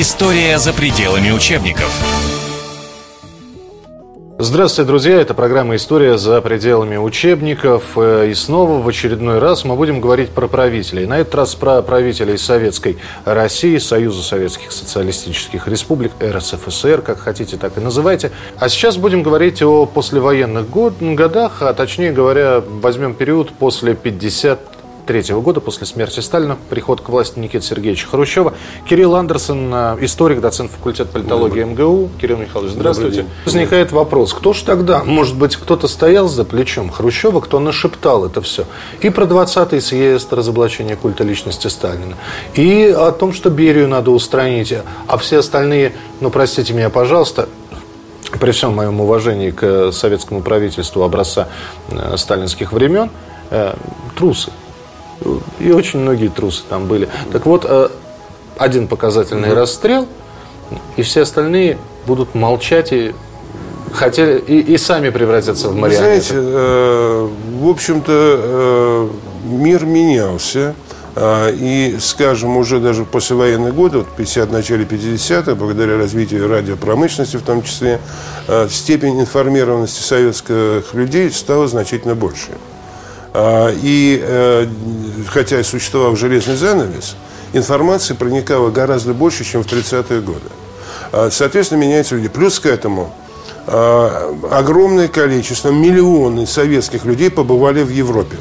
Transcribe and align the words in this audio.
История 0.00 0.60
за 0.60 0.72
пределами 0.72 1.32
учебников. 1.32 1.90
Здравствуйте, 4.38 4.86
друзья! 4.86 5.20
Это 5.20 5.34
программа 5.34 5.74
«История 5.74 6.16
за 6.18 6.40
пределами 6.40 6.96
учебников». 6.96 7.82
Э, 7.96 8.28
и 8.30 8.34
снова 8.34 8.80
в 8.80 8.86
очередной 8.86 9.40
раз 9.40 9.64
мы 9.64 9.74
будем 9.74 10.00
говорить 10.00 10.30
про 10.30 10.46
правителей. 10.46 11.04
На 11.06 11.18
этот 11.18 11.34
раз 11.34 11.56
про 11.56 11.82
правителей 11.82 12.38
Советской 12.38 12.98
России, 13.24 13.78
Союза 13.78 14.22
Советских 14.22 14.70
Социалистических 14.70 15.66
Республик, 15.66 16.12
РСФСР, 16.22 17.02
как 17.02 17.18
хотите, 17.18 17.56
так 17.56 17.76
и 17.76 17.80
называйте. 17.80 18.30
А 18.60 18.68
сейчас 18.68 18.98
будем 18.98 19.24
говорить 19.24 19.62
о 19.62 19.84
послевоенных 19.84 20.70
год, 20.70 20.94
годах, 21.00 21.60
а 21.62 21.74
точнее 21.74 22.12
говоря, 22.12 22.62
возьмем 22.64 23.14
период 23.14 23.50
после 23.50 23.96
50 23.96 24.77
1953 25.08 25.34
года, 25.42 25.60
после 25.60 25.86
смерти 25.86 26.20
Сталина, 26.20 26.56
приход 26.68 27.00
к 27.00 27.08
власти 27.08 27.38
Никиты 27.38 27.64
Сергеевича 27.64 28.06
Хрущева. 28.08 28.54
Кирилл 28.88 29.16
Андерсон, 29.16 29.72
э, 29.72 29.96
историк, 30.02 30.40
доцент 30.40 30.70
факультета 30.70 31.10
политологии 31.10 31.64
МГУ. 31.64 32.10
Кирилл 32.20 32.36
Михайлович, 32.36 32.72
здравствуйте. 32.72 33.24
Возникает 33.44 33.92
вопрос, 33.92 34.34
кто 34.34 34.52
же 34.52 34.64
тогда, 34.64 35.04
может 35.04 35.36
быть, 35.36 35.56
кто-то 35.56 35.88
стоял 35.88 36.28
за 36.28 36.44
плечом 36.44 36.90
Хрущева, 36.90 37.40
кто 37.40 37.58
нашептал 37.58 38.26
это 38.26 38.42
все? 38.42 38.66
И 39.00 39.10
про 39.10 39.24
20-й 39.24 39.80
съезд 39.80 40.32
разоблачения 40.32 40.96
культа 40.96 41.24
личности 41.24 41.68
Сталина, 41.68 42.16
и 42.54 42.94
о 42.96 43.10
том, 43.12 43.32
что 43.32 43.50
Берию 43.50 43.88
надо 43.88 44.10
устранить, 44.10 44.74
а 45.06 45.16
все 45.16 45.38
остальные, 45.38 45.92
ну, 46.20 46.30
простите 46.30 46.74
меня, 46.74 46.90
пожалуйста, 46.90 47.48
при 48.40 48.50
всем 48.50 48.74
моем 48.74 49.00
уважении 49.00 49.50
к 49.50 49.90
советскому 49.92 50.42
правительству 50.42 51.02
образца 51.02 51.48
э, 51.90 52.16
сталинских 52.16 52.72
времен, 52.72 53.10
э, 53.50 53.74
трусы. 54.14 54.50
И 55.60 55.72
очень 55.72 56.00
многие 56.00 56.28
трусы 56.28 56.62
там 56.68 56.86
были. 56.86 57.08
Так 57.32 57.46
вот, 57.46 57.64
э, 57.68 57.88
один 58.56 58.88
показательный 58.88 59.52
расстрел, 59.54 60.06
и 60.96 61.02
все 61.02 61.22
остальные 61.22 61.78
будут 62.06 62.34
молчать 62.34 62.92
и 62.92 63.14
хотели 63.92 64.38
и, 64.38 64.60
и 64.60 64.78
сами 64.78 65.10
превратятся 65.10 65.68
в 65.68 65.74
марионеток. 65.74 66.22
Знаете, 66.22 66.34
э, 66.34 67.28
в 67.60 67.68
общем-то, 67.68 68.12
э, 68.12 69.08
мир 69.44 69.84
менялся. 69.84 70.74
Э, 71.20 71.52
и, 71.52 71.96
скажем, 72.00 72.56
уже 72.56 72.78
даже 72.78 73.04
после 73.04 73.34
военных 73.34 73.74
годы, 73.74 73.98
вот 73.98 74.08
50, 74.16 74.52
начале 74.52 74.84
50-х, 74.84 75.54
благодаря 75.56 75.96
развитию 75.96 76.48
радиопромышленности 76.48 77.36
в 77.36 77.42
том 77.42 77.62
числе, 77.62 78.00
э, 78.46 78.68
степень 78.70 79.20
информированности 79.20 80.00
советских 80.00 80.94
людей 80.94 81.30
стала 81.32 81.66
значительно 81.66 82.14
больше. 82.14 82.50
А, 83.34 83.70
и 83.70 84.20
э, 84.22 84.66
хотя 85.28 85.62
существовал 85.62 86.16
железный 86.16 86.56
занавес, 86.56 87.16
информация 87.52 88.14
проникала 88.14 88.70
гораздо 88.70 89.14
больше, 89.14 89.44
чем 89.44 89.62
в 89.62 89.66
30-е 89.66 90.20
годы. 90.20 90.48
А, 91.12 91.28
соответственно, 91.30 91.80
меняются 91.80 92.14
люди. 92.16 92.28
Плюс 92.28 92.58
к 92.58 92.66
этому 92.66 93.12
а, 93.66 94.34
огромное 94.50 95.08
количество, 95.08 95.70
миллионы 95.70 96.46
советских 96.46 97.04
людей 97.04 97.30
побывали 97.30 97.82
в 97.82 97.90
Европе. 97.90 98.38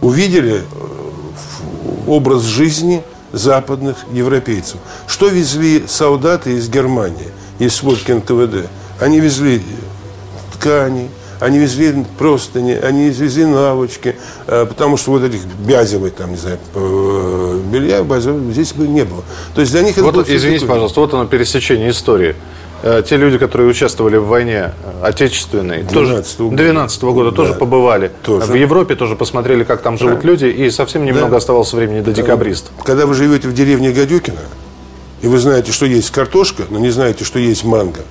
Увидели 0.00 0.60
э, 0.60 0.62
образ 2.06 2.42
жизни 2.42 3.02
западных 3.32 3.96
европейцев. 4.12 4.78
Что 5.08 5.28
везли 5.28 5.84
солдаты 5.88 6.52
из 6.52 6.68
Германии, 6.68 7.32
из 7.58 7.74
сводки 7.74 8.12
НКВД? 8.12 8.68
Они 9.00 9.18
везли 9.18 9.62
ткани, 10.52 11.10
они 11.40 11.58
везли 11.58 12.04
простыни, 12.18 12.72
они 12.72 13.08
везли 13.10 13.44
лавочки, 13.44 14.16
э, 14.46 14.66
потому 14.66 14.96
что 14.96 15.12
вот 15.12 15.22
этих 15.22 15.44
бязевых, 15.44 16.14
там, 16.14 16.30
не 16.30 16.36
знаю, 16.36 16.58
э, 16.74 17.60
белья 17.72 18.04
здесь 18.52 18.72
бы 18.72 18.86
не 18.86 19.04
было. 19.04 19.22
То 19.54 19.60
есть 19.60 19.72
для 19.72 19.82
них 19.82 19.96
вот, 19.96 20.16
это 20.16 20.36
Извините, 20.36 20.60
такое... 20.60 20.76
пожалуйста, 20.76 21.00
вот 21.00 21.14
оно 21.14 21.26
пересечение 21.26 21.90
истории 21.90 22.36
э, 22.82 23.02
те 23.08 23.16
люди, 23.16 23.38
которые 23.38 23.68
участвовали 23.68 24.16
в 24.16 24.26
войне 24.26 24.72
отечественной, 25.02 25.82
12 25.82 26.40
-го, 26.40 26.54
12 26.54 27.02
-го 27.02 27.12
года 27.12 27.30
да, 27.30 27.36
тоже 27.36 27.54
побывали. 27.54 28.10
Тоже. 28.22 28.46
В 28.46 28.54
Европе 28.54 28.94
тоже 28.94 29.16
посмотрели, 29.16 29.64
как 29.64 29.82
там 29.82 29.98
живут 29.98 30.20
да. 30.20 30.28
люди, 30.28 30.46
и 30.46 30.70
совсем 30.70 31.04
немного 31.04 31.30
да. 31.30 31.36
оставалось 31.38 31.72
времени 31.72 32.00
до 32.00 32.12
декабриста. 32.12 32.70
Когда 32.84 33.06
вы 33.06 33.14
живете 33.14 33.48
в 33.48 33.54
деревне 33.54 33.90
Гадюкина, 33.90 34.40
и 35.22 35.26
вы 35.26 35.38
знаете, 35.38 35.72
что 35.72 35.86
есть 35.86 36.10
картошка, 36.10 36.64
но 36.68 36.78
не 36.78 36.90
знаете, 36.90 37.24
что 37.24 37.38
есть 37.38 37.64
манго, 37.64 38.02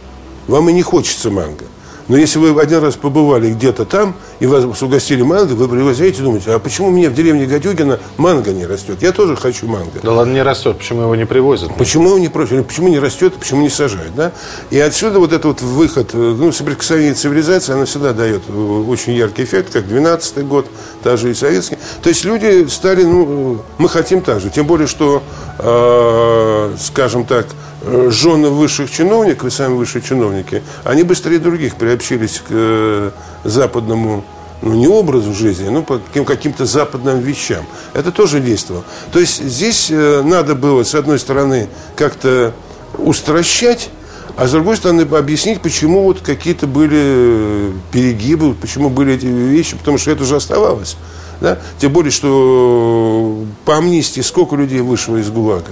вам 0.48 0.70
и 0.70 0.74
не 0.74 0.82
хочется 0.82 1.30
манго. 1.30 1.66
Но 2.08 2.18
если 2.18 2.40
вы 2.40 2.60
один 2.62 2.80
раз 2.80 2.96
побывали 2.96 3.52
где-то 3.52 3.86
там, 3.86 4.16
и 4.40 4.46
вас 4.46 4.82
угостили 4.82 5.22
манго, 5.22 5.54
вы 5.54 5.68
приезжаете 5.68 6.22
и 6.22 6.24
думаете, 6.24 6.52
а 6.52 6.60
почему 6.60 6.88
у 6.90 6.92
меня 6.92 7.10
в 7.10 7.14
деревне 7.14 7.46
Гадюгина 7.46 8.00
манго 8.18 8.52
не 8.52 8.66
растет? 8.66 9.02
Я 9.02 9.12
тоже 9.12 9.36
хочу 9.36 9.68
манго. 9.68 10.00
Да 10.02 10.12
ладно, 10.12 10.34
не 10.34 10.42
растет, 10.42 10.78
почему 10.78 11.04
его 11.04 11.16
не 11.16 11.26
привозят? 11.26 11.74
Почему 11.78 12.10
его 12.10 12.20
не 12.20 12.30
просят? 12.30 12.68
Почему 12.68 12.90
не 12.90 13.00
растет, 13.00 13.34
почему 13.36 13.62
не 13.62 13.70
сажают? 13.70 14.14
Да? 14.16 14.32
И 14.70 14.80
отсюда 14.80 15.20
вот 15.20 15.32
этот 15.32 15.46
вот 15.46 15.62
выход, 15.62 16.10
э, 16.14 16.18
ну, 16.18 16.52
соприкосновение 16.52 17.14
цивилизации, 17.14 17.74
она 17.74 17.86
всегда 17.86 18.14
дает 18.14 18.44
э, 18.48 18.84
очень 18.88 19.14
яркий 19.14 19.44
эффект, 19.44 19.72
как 19.72 19.86
12-й 19.86 20.44
год, 20.44 20.68
даже 21.04 21.32
и 21.32 21.34
советский. 21.34 21.78
То 22.02 22.10
есть 22.10 22.26
люди 22.26 22.68
стали, 22.68 23.04
ну, 23.04 23.60
мы 23.78 23.88
хотим 23.90 24.22
так 24.22 24.42
же. 24.42 24.50
Тем 24.50 24.68
более, 24.68 24.88
что, 24.88 25.24
э, 25.60 26.76
скажем 26.80 27.26
так, 27.26 27.48
Э, 27.48 27.73
жены 27.86 28.50
высших 28.50 28.92
чиновников 28.92 29.48
и 29.48 29.52
сами 29.52 29.74
высшие 29.74 30.02
чиновники, 30.02 30.64
они 30.84 31.04
быстрее 31.04 31.40
других 31.40 31.76
приобщились 31.76 32.40
к 32.40 32.48
э, 32.50 33.12
западному 33.44 34.24
ну, 34.62 34.74
не 34.74 34.88
образу 34.88 35.34
жизни, 35.34 35.68
но 35.68 35.84
по 35.84 36.00
каким-то 36.26 36.66
западным 36.66 37.20
вещам. 37.20 37.66
Это 37.94 38.12
тоже 38.12 38.40
действовало. 38.40 38.86
То 39.12 39.20
есть 39.20 39.44
здесь 39.44 39.90
э, 39.92 40.22
надо 40.24 40.56
было, 40.56 40.84
с 40.84 40.96
одной 40.96 41.20
стороны, 41.20 41.68
как-то 41.98 42.54
устращать, 42.98 43.90
а 44.38 44.48
с 44.48 44.52
другой 44.52 44.78
стороны, 44.78 45.02
объяснить, 45.02 45.62
почему 45.62 46.04
вот 46.04 46.22
какие-то 46.22 46.66
были 46.66 47.74
перегибы, 47.92 48.54
почему 48.54 48.90
были 48.90 49.14
эти 49.16 49.26
вещи, 49.26 49.76
потому 49.76 49.98
что 49.98 50.12
это 50.12 50.24
уже 50.24 50.38
оставалось. 50.38 50.96
Да? 51.42 51.60
Тем 51.80 51.92
более, 51.92 52.12
что 52.12 53.44
по 53.66 53.78
амнистии 53.78 54.22
сколько 54.22 54.56
людей 54.56 54.80
вышло 54.80 55.18
из 55.18 55.30
ГУЛАГа? 55.30 55.72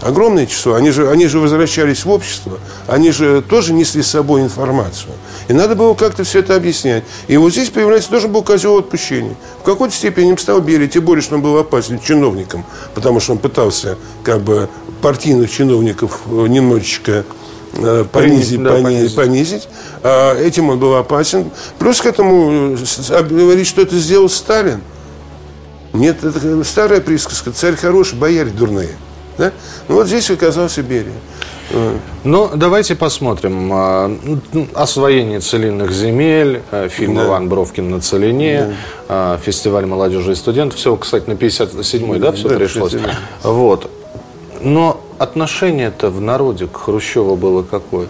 Огромное 0.00 0.46
число. 0.46 0.74
Они 0.74 0.90
же, 0.90 1.10
они 1.10 1.26
же 1.26 1.38
возвращались 1.38 2.04
в 2.04 2.10
общество. 2.10 2.58
Они 2.86 3.10
же 3.10 3.42
тоже 3.42 3.72
несли 3.72 4.02
с 4.02 4.08
собой 4.08 4.42
информацию. 4.42 5.12
И 5.48 5.52
надо 5.52 5.74
было 5.74 5.94
как-то 5.94 6.24
все 6.24 6.40
это 6.40 6.54
объяснять. 6.54 7.04
И 7.26 7.36
вот 7.36 7.52
здесь 7.52 7.70
появляется 7.70 8.10
тоже 8.10 8.28
был 8.28 8.42
козел 8.42 8.78
отпущения. 8.78 9.34
В 9.60 9.64
какой-то 9.64 9.94
степени 9.94 10.30
им 10.30 10.38
стал 10.38 10.60
Берия, 10.60 10.88
тем 10.88 11.04
более, 11.04 11.22
что 11.22 11.34
он 11.34 11.42
был 11.42 11.56
опасен 11.58 11.98
чиновником, 12.00 12.64
потому 12.94 13.20
что 13.20 13.32
он 13.32 13.38
пытался 13.38 13.98
как 14.22 14.40
бы 14.40 14.68
партийных 15.02 15.50
чиновников 15.50 16.20
э, 16.26 16.46
немножечко 16.48 17.24
э, 17.74 18.04
понизить, 18.10 18.62
да, 18.62 18.72
понизить. 18.74 19.16
понизить. 19.16 19.68
А 20.02 20.40
этим 20.40 20.70
он 20.70 20.78
был 20.78 20.94
опасен. 20.94 21.50
Плюс 21.78 22.00
к 22.00 22.06
этому 22.06 22.76
э, 22.76 23.22
говорить, 23.24 23.66
что 23.66 23.82
это 23.82 23.96
сделал 23.96 24.28
Сталин. 24.28 24.80
Нет, 25.92 26.22
это 26.22 26.62
старая 26.64 27.00
присказка. 27.00 27.50
Царь 27.50 27.74
хороший, 27.76 28.16
бояре 28.16 28.50
дурные. 28.50 28.96
Да? 29.38 29.52
Ну 29.88 29.94
вот 29.94 30.06
здесь 30.06 30.30
оказался 30.30 30.82
Берия. 30.82 31.12
Ну, 32.24 32.50
давайте 32.54 32.94
посмотрим. 32.94 33.70
А, 33.72 34.10
освоение 34.74 35.40
целинных 35.40 35.92
земель, 35.92 36.62
а, 36.70 36.88
фильм 36.88 37.16
да. 37.16 37.26
«Иван 37.26 37.48
Бровкин 37.48 37.90
на 37.90 38.00
целине», 38.00 38.68
да. 38.68 38.74
А, 39.08 39.38
фестиваль 39.38 39.86
молодежи 39.86 40.32
и 40.32 40.34
студентов. 40.34 40.78
Все, 40.78 40.96
кстати, 40.96 41.28
на 41.28 41.34
57-й, 41.34 42.18
да, 42.18 42.32
все 42.32 42.48
да, 42.48 42.56
пришлось? 42.56 42.92
57. 42.92 43.16
Вот. 43.42 43.90
Но 44.62 45.00
отношение-то 45.18 46.10
в 46.10 46.20
народе 46.20 46.66
к 46.66 46.76
Хрущеву 46.76 47.36
было 47.36 47.62
какое? 47.62 48.08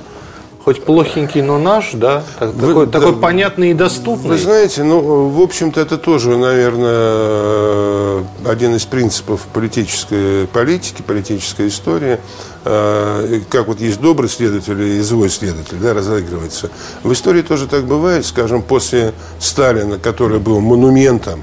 Хоть 0.69 0.85
плохенький, 0.85 1.41
но 1.41 1.59
наш, 1.59 1.93
да? 1.95 2.23
Вы, 2.41 2.67
такой, 2.69 2.87
да, 2.87 3.01
такой 3.01 3.17
понятный 3.17 3.71
и 3.71 3.75
доступный. 3.75 4.33
Вы 4.33 4.37
знаете, 4.37 4.83
ну, 4.83 5.31
в 5.31 5.41
общем-то, 5.41 5.81
это 5.81 5.97
тоже, 5.97 6.37
наверное, 6.37 8.23
один 8.45 8.75
из 8.75 8.85
принципов 8.85 9.47
политической 9.55 10.47
политики, 10.47 11.01
политической 11.01 11.69
истории. 11.69 12.21
А, 12.67 13.41
как 13.49 13.69
вот 13.69 13.81
есть 13.81 13.99
добрый 14.03 14.29
следователь 14.29 14.79
и 14.79 15.01
злой 15.01 15.31
следователь, 15.31 15.79
да, 15.79 15.95
разыгрывается. 15.95 16.69
В 17.03 17.15
истории 17.15 17.41
тоже 17.41 17.67
так 17.67 17.87
бывает, 17.87 18.27
скажем, 18.27 18.61
после 18.61 19.15
Сталина, 19.39 19.99
который 19.99 20.39
был 20.39 20.61
монументом, 20.61 21.43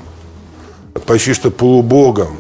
почти 1.07 1.33
что 1.33 1.50
полубогом, 1.50 2.38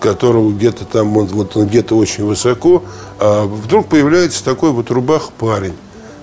которого 0.00 0.50
где-то 0.50 0.86
там, 0.86 1.14
он, 1.18 1.26
вот 1.26 1.54
он 1.54 1.66
где-то 1.66 1.94
очень 1.94 2.24
высоко, 2.24 2.82
а 3.18 3.44
вдруг 3.44 3.88
появляется 3.88 4.42
такой 4.42 4.70
вот 4.70 4.90
рубах 4.90 5.30
парень 5.38 5.74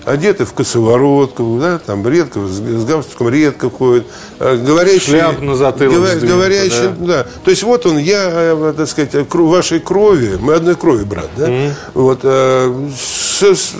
одеты 0.04 0.44
в 0.44 0.52
косоворотку, 0.52 1.58
да, 1.60 1.78
там 1.78 2.06
редко, 2.06 2.40
с, 2.40 2.58
с 2.58 2.84
галстуком 2.84 3.28
редко 3.28 3.70
ходят, 3.70 4.06
а, 4.38 4.56
говорящие... 4.56 5.20
Шляп 5.20 5.40
на 5.40 5.54
затылок 5.54 5.94
говор, 5.94 6.10
сдвинута, 6.10 6.34
говорящие, 6.34 6.88
да. 6.98 7.06
да. 7.06 7.26
То 7.44 7.50
есть 7.50 7.62
вот 7.62 7.86
он, 7.86 7.98
я, 7.98 8.28
э, 8.30 8.74
так 8.76 8.88
сказать, 8.88 9.14
вашей 9.32 9.80
крови, 9.80 10.38
мы 10.40 10.54
одной 10.54 10.74
крови, 10.74 11.04
брат, 11.04 11.28
да, 11.36 11.48
mm-hmm. 11.48 11.72
вот, 11.94 12.20
э, 12.22 12.88
с 12.96 13.32
с, 13.50 13.74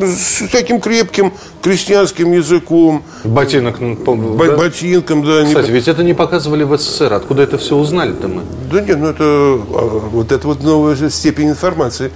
с, 0.00 0.48
таким 0.50 0.80
крепким 0.80 1.32
крестьянским 1.62 2.32
языком. 2.32 3.04
Ботинок. 3.24 3.78
Бо, 3.80 4.46
да? 4.46 4.56
Ботинком, 4.56 5.24
да. 5.24 5.44
Кстати, 5.44 5.70
ведь 5.70 5.88
это 5.88 6.02
не 6.02 6.14
показывали 6.14 6.64
в 6.64 6.76
СССР. 6.76 7.12
Откуда 7.12 7.42
это 7.42 7.58
все 7.58 7.76
узнали-то 7.76 8.28
мы? 8.28 8.42
Да 8.70 8.80
нет, 8.80 8.98
ну 8.98 9.08
это 9.08 9.24
а, 9.24 10.08
вот 10.10 10.32
это 10.32 10.46
вот 10.46 10.62
новая 10.62 10.96
степень 11.10 11.50
информации. 11.50 12.10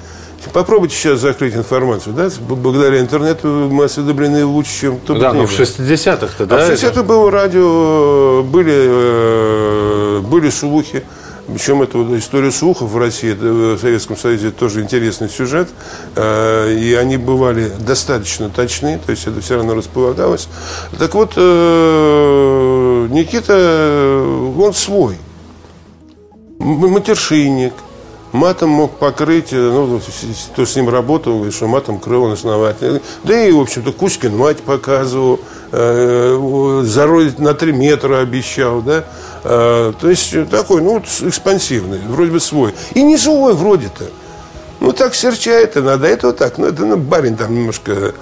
Попробуйте 0.52 0.94
сейчас 0.94 1.20
закрыть 1.20 1.54
информацию, 1.54 2.14
да? 2.14 2.28
Благодаря 2.40 3.00
интернету 3.00 3.68
мы 3.70 3.84
осведомлены 3.84 4.44
лучше, 4.44 4.80
чем 4.80 4.98
кто 4.98 5.14
Да, 5.14 5.32
но 5.32 5.46
в 5.46 5.58
60-х-то, 5.58 6.46
да? 6.46 6.56
А 6.56 6.66
в 6.66 6.70
60-х 6.70 7.02
было 7.02 7.30
радио, 7.30 8.42
были, 8.42 8.74
э, 8.74 10.20
были 10.20 10.50
слухи. 10.50 11.04
Причем 11.46 11.80
это 11.80 11.96
вот 11.96 12.14
история 12.18 12.50
слухов 12.50 12.90
в 12.90 12.98
России, 12.98 13.32
в 13.32 13.78
Советском 13.78 14.18
Союзе 14.18 14.50
тоже 14.50 14.82
интересный 14.82 15.30
сюжет. 15.30 15.68
Э, 16.14 16.70
и 16.72 16.94
они 16.94 17.16
бывали 17.16 17.72
достаточно 17.78 18.50
точны, 18.50 18.98
то 19.04 19.10
есть 19.12 19.26
это 19.26 19.40
все 19.40 19.56
равно 19.56 19.74
располагалось. 19.74 20.48
Так 20.98 21.14
вот, 21.14 21.32
э, 21.36 23.08
Никита, 23.10 24.22
он 24.58 24.74
свой. 24.74 25.16
Матершинник, 26.58 27.72
матом 28.32 28.70
мог 28.70 28.98
покрыть, 28.98 29.52
э, 29.52 29.56
ну, 29.56 30.00
кто 30.52 30.66
с 30.66 30.76
ним 30.76 30.88
работал, 30.88 31.34
говорит, 31.36 31.54
что 31.54 31.66
матом 31.66 31.98
крыл 31.98 32.30
основательно. 32.30 33.00
Да 33.25 33.40
и, 33.40 33.52
в 33.52 33.60
общем-то, 33.60 33.92
Кузькин 33.92 34.36
мать 34.36 34.58
показывал, 34.58 35.40
э, 35.72 36.82
зародить 36.84 37.38
на 37.38 37.54
три 37.54 37.72
метра 37.72 38.20
обещал, 38.20 38.82
да. 38.82 39.04
Э, 39.44 39.92
то 39.98 40.10
есть 40.10 40.34
такой, 40.50 40.82
ну, 40.82 40.98
экспансивный, 40.98 42.00
вроде 42.08 42.32
бы 42.32 42.40
свой. 42.40 42.75
И 42.94 43.02
не 43.02 43.16
злой 43.16 43.54
вроде-то. 43.54 44.04
Ну, 44.80 44.92
так 44.92 45.14
серчает 45.14 45.76
иногда, 45.76 46.06
это 46.08 46.28
вот 46.28 46.36
так. 46.36 46.56
Ну, 46.58 46.66
это 46.66 46.84
ну, 46.84 46.96
барин 46.96 47.36
там 47.36 47.54
немножко 47.54 48.14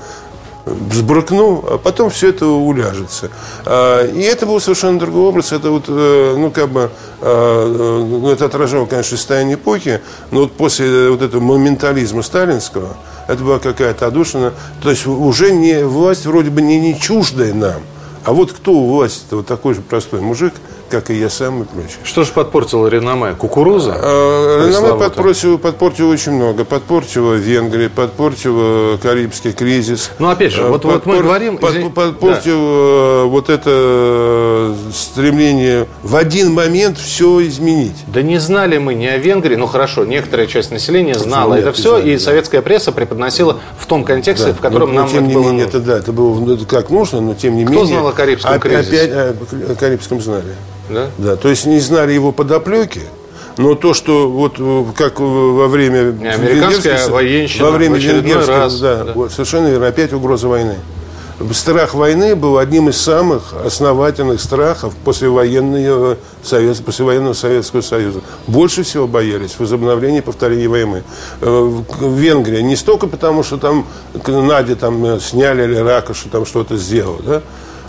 взбрыкну, 0.66 1.64
а 1.70 1.78
потом 1.78 2.10
все 2.10 2.30
это 2.30 2.46
уляжется. 2.46 3.30
А, 3.64 4.04
и 4.04 4.20
это 4.20 4.46
был 4.46 4.60
совершенно 4.60 4.98
другой 4.98 5.22
образ. 5.22 5.52
Это 5.52 5.70
вот, 5.70 5.84
э, 5.88 6.34
ну, 6.36 6.50
как 6.50 6.68
бы, 6.68 6.90
а, 7.20 8.04
ну, 8.04 8.28
это 8.28 8.46
отражало, 8.46 8.86
конечно, 8.86 9.16
состояние 9.16 9.54
эпохи, 9.54 10.00
но 10.32 10.40
вот 10.40 10.52
после 10.52 11.08
вот 11.10 11.22
этого 11.22 11.40
моментализма 11.40 12.22
сталинского, 12.22 12.96
это 13.28 13.42
была 13.42 13.58
какая-то 13.58 14.06
одушина, 14.06 14.52
то 14.82 14.90
есть 14.90 15.06
уже 15.06 15.52
не, 15.52 15.84
власть 15.84 16.26
вроде 16.26 16.50
бы 16.50 16.62
не, 16.62 16.78
не 16.78 16.98
чуждая 16.98 17.54
нам, 17.54 17.82
а 18.24 18.32
вот 18.32 18.52
кто 18.52 18.72
у 18.72 18.86
власти, 18.86 19.24
вот 19.30 19.46
такой 19.46 19.74
же 19.74 19.82
простой 19.82 20.20
мужик– 20.20 20.54
как 20.88 21.10
и 21.10 21.14
я 21.14 21.30
сам 21.30 21.62
и 21.62 21.64
прочее. 21.66 21.98
Что 22.04 22.24
же 22.24 22.32
подпортило 22.32 22.86
реноме? 22.86 23.34
Кукуруза? 23.34 23.94
А, 23.96 24.66
реноме 24.66 24.98
подпортило, 24.98 25.56
подпортило 25.56 26.12
очень 26.12 26.32
много. 26.32 26.64
Подпортило 26.64 27.34
Венгрия, 27.34 27.88
подпортило 27.88 28.96
Карибский 28.98 29.52
кризис. 29.52 30.10
Ну, 30.18 30.28
опять 30.28 30.52
же, 30.52 30.62
вот, 30.62 30.82
Подпор... 30.82 30.92
вот 30.92 31.06
мы 31.06 31.22
говорим... 31.22 31.58
Под, 31.58 31.94
подпортило 31.94 33.22
да. 33.22 33.24
вот 33.24 33.50
это 33.50 34.74
стремление 34.92 35.86
в 36.02 36.16
один 36.16 36.52
момент 36.52 36.98
все 36.98 37.46
изменить. 37.46 37.96
Да 38.06 38.22
не 38.22 38.38
знали 38.38 38.78
мы 38.78 38.94
ни 38.94 39.06
о 39.06 39.16
Венгрии, 39.18 39.56
ну 39.56 39.66
хорошо, 39.66 40.04
некоторая 40.04 40.46
часть 40.46 40.70
населения 40.70 41.14
знала 41.14 41.54
Нет, 41.54 41.62
это 41.62 41.72
все, 41.72 41.96
знали, 41.96 42.10
и 42.10 42.14
да. 42.14 42.20
советская 42.20 42.62
пресса 42.62 42.92
преподносила 42.92 43.60
в 43.78 43.86
том 43.86 44.04
контексте, 44.04 44.48
да. 44.48 44.54
в 44.54 44.60
котором 44.60 44.90
но, 44.94 45.00
нам 45.00 45.08
тем 45.08 45.24
это 45.24 45.28
не 45.28 45.34
было 45.34 45.50
менее, 45.50 45.66
это, 45.66 45.80
да, 45.80 45.98
это 45.98 46.12
было 46.12 46.38
ну, 46.38 46.58
как 46.66 46.90
нужно, 46.90 47.20
но 47.20 47.34
тем 47.34 47.56
не 47.56 47.64
Кто 47.64 47.74
менее... 47.74 47.86
Кто 47.86 47.94
знал 47.94 48.08
о 48.08 48.12
Карибском 48.12 48.60
кризисе? 48.60 49.02
Опять 49.02 49.70
о 49.70 49.74
Карибском 49.74 50.20
знали. 50.20 50.54
Да? 50.88 51.10
Да, 51.18 51.36
то 51.36 51.48
есть 51.48 51.66
не 51.66 51.80
знали 51.80 52.12
его 52.12 52.32
подоплеки, 52.32 53.02
но 53.56 53.74
то, 53.74 53.94
что 53.94 54.28
вот 54.28 54.56
э, 54.58 54.84
как 54.96 55.18
во 55.20 55.66
время... 55.68 56.12
Не, 56.12 56.28
американская 56.28 57.08
военщина 57.08 57.64
во 57.64 57.70
время 57.72 57.96
венгерского, 57.96 58.58
раз, 58.58 58.80
да, 58.80 59.04
да. 59.04 59.12
Вот, 59.12 59.32
совершенно 59.32 59.68
верно, 59.68 59.88
опять 59.88 60.12
угроза 60.12 60.48
войны. 60.48 60.76
Страх 61.52 61.92
войны 61.92 62.34
был 62.34 62.56
одним 62.56 62.88
из 62.88 62.98
самых 62.98 63.52
основательных 63.52 64.40
страхов 64.40 64.94
послевоенного, 65.04 66.16
Совет, 66.42 66.82
послевоенного 66.82 67.34
Советского 67.34 67.82
Союза. 67.82 68.20
Больше 68.46 68.84
всего 68.84 69.06
боялись 69.06 69.58
возобновления 69.58 70.18
и 70.18 70.22
повторения 70.22 70.68
войны. 70.68 71.02
Э, 71.42 71.46
в 71.46 72.14
Венгрии 72.14 72.62
не 72.62 72.74
столько 72.74 73.06
потому, 73.06 73.42
что 73.42 73.58
там 73.58 73.86
Наде 74.26 74.76
там 74.76 75.04
э, 75.04 75.20
сняли 75.20 75.64
или 75.64 75.76
Ракоша 75.76 76.30
там 76.30 76.46
что-то 76.46 76.76
сделал, 76.76 77.20
да, 77.24 77.42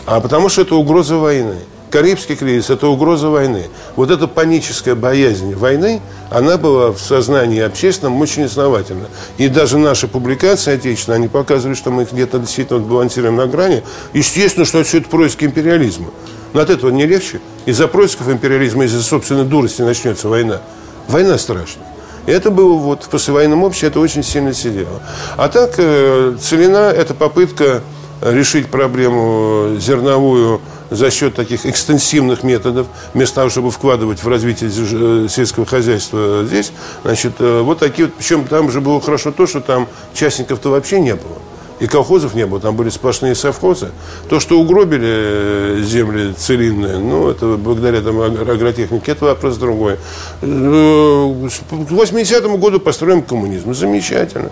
а 0.06 0.20
потому 0.20 0.50
что 0.50 0.62
это 0.62 0.76
угроза 0.76 1.16
войны. 1.16 1.60
Карибский 1.90 2.36
кризис– 2.36 2.70
это 2.70 2.88
угроза 2.88 3.30
войны. 3.30 3.68
Вот 3.96 4.12
эта 4.12 4.28
паническая 4.28 4.94
боязнь 4.94 5.56
войны, 5.56 6.02
она 6.30 6.58
была 6.58 6.92
в 6.92 7.00
сознании 7.00 7.62
общественном 7.62 8.20
очень 8.20 8.44
основательна. 8.44 9.06
И 9.38 9.48
даже 9.48 9.78
наши 9.78 10.08
публикации 10.08 10.74
отечественные, 10.74 11.18
они 11.18 11.28
показывали, 11.30 11.76
что 11.76 11.90
мы 11.90 12.04
где-то 12.04 12.40
действительно 12.40 12.80
балансируем 12.80 13.38
на 13.38 13.48
грани. 13.48 13.84
Естественно, 14.14 14.66
что 14.66 14.84
все 14.84 14.98
это 14.98 15.10
происки 15.10 15.46
империализма. 15.46 16.08
Но 16.54 16.60
от 16.60 16.70
этого 16.70 16.90
не 16.90 17.06
легче. 17.06 17.40
Из-за 17.66 17.88
происков 17.88 18.30
империализма, 18.30 18.84
из-за 18.86 19.02
собственной 19.02 19.46
дурости 19.46 19.82
начнется 19.82 20.28
война. 20.28 20.62
Война 21.08 21.38
страшная. 21.38 21.88
И 22.26 22.32
это 22.32 22.52
было 22.52 22.74
вот 22.74 23.04
в 23.04 23.10
послевоенном 23.10 23.64
обществе, 23.64 23.88
это 23.88 24.02
очень 24.02 24.24
сильно 24.24 24.54
сидело. 24.54 25.02
А 25.38 25.48
так, 25.48 25.76
э, 25.78 26.36
целина– 26.42 26.92
это 26.98 27.14
попытка 27.14 27.82
решить 28.22 28.68
проблему 28.68 29.78
зерновую 29.80 30.62
за 30.90 31.12
счет 31.12 31.36
таких 31.36 31.66
экстенсивных 31.66 32.44
методов, 32.44 32.88
вместо 33.14 33.36
того, 33.36 33.50
чтобы 33.50 33.72
вкладывать 33.72 34.24
в 34.24 34.28
развитие 34.28 34.70
э, 34.70 35.28
сельского 35.30 35.66
хозяйства 35.66 36.44
здесь, 36.46 36.72
значит, 37.04 37.34
э, 37.40 37.62
вот 37.62 37.80
такие 37.80 38.08
вот, 38.08 38.16
причем 38.16 38.46
там 38.46 38.72
же 38.72 38.82
было 38.82 39.02
хорошо 39.02 39.32
то, 39.32 39.48
что 39.48 39.62
там 39.62 39.88
частников-то 40.14 40.70
вообще 40.70 41.00
не 41.00 41.16
было. 41.16 41.38
И 41.80 41.86
колхозов 41.86 42.34
не 42.34 42.48
было, 42.48 42.60
там 42.60 42.76
были 42.76 42.90
сплошные 42.90 43.36
совхозы. 43.36 43.90
То, 44.30 44.40
что 44.40 44.60
угробили 44.60 45.08
э, 45.08 45.84
земли 45.84 46.34
целинные, 46.36 46.98
ну, 46.98 47.30
это 47.30 47.56
благодаря 47.56 48.02
там, 48.02 48.20
агротехнике, 48.20 49.12
это 49.12 49.26
вопрос 49.26 49.58
другой. 49.58 49.98
К 50.42 50.46
80-му 50.46 52.58
году 52.58 52.80
построим 52.80 53.22
коммунизм. 53.22 53.76
Замечательно. 53.76 54.50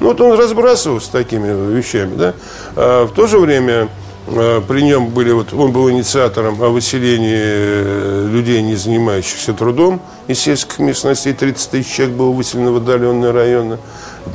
Ну, 0.00 0.08
вот 0.08 0.20
он 0.20 0.38
разбрасывался 0.38 1.12
такими 1.12 1.76
вещами, 1.76 2.16
да. 2.16 2.34
А 2.74 3.06
в 3.06 3.12
то 3.12 3.26
же 3.26 3.38
время 3.38 3.88
при 4.26 4.82
нем 4.82 5.08
были, 5.08 5.32
вот, 5.32 5.52
он 5.52 5.72
был 5.72 5.90
инициатором 5.90 6.62
о 6.62 6.68
выселении 6.68 7.34
э, 7.36 8.28
людей, 8.30 8.62
не 8.62 8.76
занимающихся 8.76 9.52
трудом 9.52 10.00
из 10.28 10.38
сельских 10.38 10.78
местностей. 10.78 11.32
30 11.32 11.70
тысяч 11.70 11.92
человек 11.92 12.16
было 12.16 12.30
выселено 12.30 12.72
в 12.72 12.76
отдаленные 12.76 13.32
районы. 13.32 13.78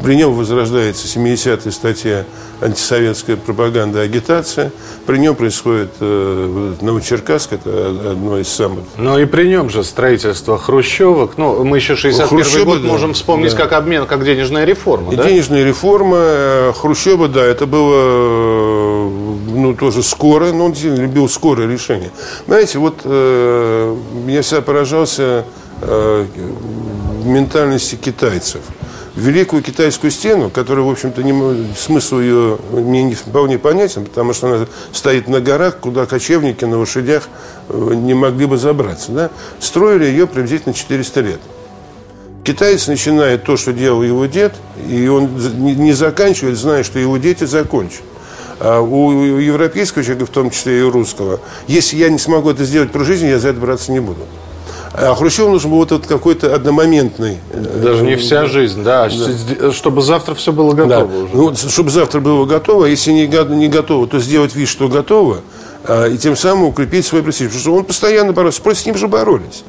При 0.04 0.16
нем 0.16 0.34
возрождается 0.34 1.07
70-я 1.07 1.72
статья 1.72 2.25
антисоветская 2.60 3.38
пропаганда 3.38 4.01
и 4.01 4.06
агитация. 4.06 4.72
При 5.06 5.18
нем 5.18 5.36
происходит 5.36 5.92
э, 6.00 6.74
Новочеркасск, 6.81 7.54
это 7.54 8.12
одно 8.12 8.38
из 8.38 8.48
самых... 8.50 8.84
Ну 8.98 9.18
и 9.18 9.25
при 9.25 9.48
нем 9.48 9.69
же 9.69 9.84
строительство 9.84 10.57
хрущевок. 10.57 11.38
Ну, 11.38 11.63
мы 11.63 11.78
еще 11.78 11.95
61 11.95 12.28
Хрущева, 12.28 12.66
год 12.66 12.81
да, 12.81 12.88
можем 12.88 13.13
вспомнить 13.13 13.51
да. 13.51 13.57
как 13.57 13.74
обмен, 13.74 14.06
как 14.06 14.25
денежная 14.25 14.66
реформа, 14.66 15.13
и 15.13 15.16
да? 15.16 15.24
денежная 15.24 15.63
реформа, 15.63 16.17
э, 16.20 16.74
Хрущева, 16.75 17.27
да, 17.27 17.46
это 17.46 17.65
было 17.65 17.96
э, 17.96 18.56
тоже 19.77 20.03
скоро, 20.03 20.51
но 20.51 20.65
он 20.65 20.74
любил 20.74 21.29
скорое 21.29 21.67
решение. 21.67 22.12
Знаете, 22.48 22.79
вот 22.79 23.01
э, 23.03 23.98
я 24.27 24.41
всегда 24.41 24.62
поражался 24.62 25.46
э, 25.81 26.25
ментальности 27.25 27.96
китайцев– 27.96 28.62
Великую 29.17 29.63
Китайскую 29.63 30.12
стену, 30.12 30.51
которая, 30.51 30.86
в 30.86 30.91
общем-то, 30.91 31.24
не, 31.24 31.74
смысл 31.75 32.19
ее 32.19 32.60
мне 32.72 33.01
не 33.01 33.15
вполне 33.15 33.57
понятен, 33.57 34.05
потому 34.05 34.31
что 34.31 34.48
она 34.48 34.67
стоит 34.93 35.27
на 35.27 35.41
горах, 35.41 35.79
куда 35.79 36.05
кочевники 36.05 36.65
на 36.65 36.77
лошадях 36.77 37.27
э, 37.67 37.93
не 37.96 38.13
могли 38.13 38.46
бы 38.46 38.60
забраться. 38.60 39.12
Да? 39.12 39.31
Строили 39.60 40.05
ее 40.05 40.27
приблизительно 40.27 40.75
400 40.75 41.22
лет. 41.22 41.39
Китаец 42.43 42.86
начинает 42.88 43.43
то, 43.43 43.57
что 43.57 43.74
делал 43.74 44.03
его 44.03 44.27
дед, 44.27 44.53
и 44.88 45.07
он 45.07 45.31
не 45.55 45.93
заканчивает, 45.93 46.55
зная, 46.55 46.84
что 46.84 47.00
его 47.00 47.17
дети 47.17 47.46
закончат. 47.46 48.03
А 48.59 48.81
у 48.81 49.11
европейского 49.37 50.03
человека, 50.03 50.25
в 50.25 50.33
том 50.33 50.49
числе 50.49 50.79
и 50.79 50.81
у 50.81 50.91
русского, 50.91 51.39
если 51.67 51.97
я 51.97 52.09
не 52.09 52.17
смогу 52.17 52.49
это 52.49 52.65
сделать 52.65 52.91
при 52.91 53.03
жизни, 53.03 53.27
я 53.27 53.39
за 53.39 53.49
это 53.49 53.59
браться 53.59 53.91
не 53.91 53.99
буду. 53.99 54.21
А 54.99 55.13
Хрущеву 55.13 55.51
нужен 55.51 55.69
был 55.69 55.77
вот 55.77 55.91
этот 55.91 56.07
какой-то 56.07 56.55
одномоментный. 56.55 57.37
Э, 57.51 57.81
Даже 57.83 58.03
не 58.03 58.15
вся 58.15 58.45
жизнь, 58.47 58.83
да. 58.83 59.07
да. 59.07 59.71
Чтобы 59.71 60.01
завтра 60.01 60.33
все 60.33 60.51
было 60.51 60.73
готово 60.73 61.07
да. 61.07 61.17
уже. 61.17 61.35
Ну, 61.35 61.55
чтобы 61.55 61.91
завтра 61.91 62.19
было 62.19 62.45
готово, 62.45 62.87
а 62.87 62.89
если 62.89 63.11
не, 63.11 63.27
не 63.27 63.67
готово, 63.67 64.07
то 64.07 64.19
сделать 64.19 64.55
вид, 64.55 64.67
что 64.67 64.87
готово, 64.87 65.37
а, 65.37 65.41
и 65.86 66.17
тем 66.17 66.36
самым 66.36 66.65
укрепить 66.65 67.05
свой 67.05 67.24
престиж. 67.24 67.48
Потому 67.48 67.62
что 67.62 67.75
он 67.75 67.86
постоянно 67.86 68.34
боролся, 68.34 68.62
против 68.62 68.81
с 68.81 68.86
ним 68.86 68.98
же 68.98 69.07
боролись. 69.07 69.63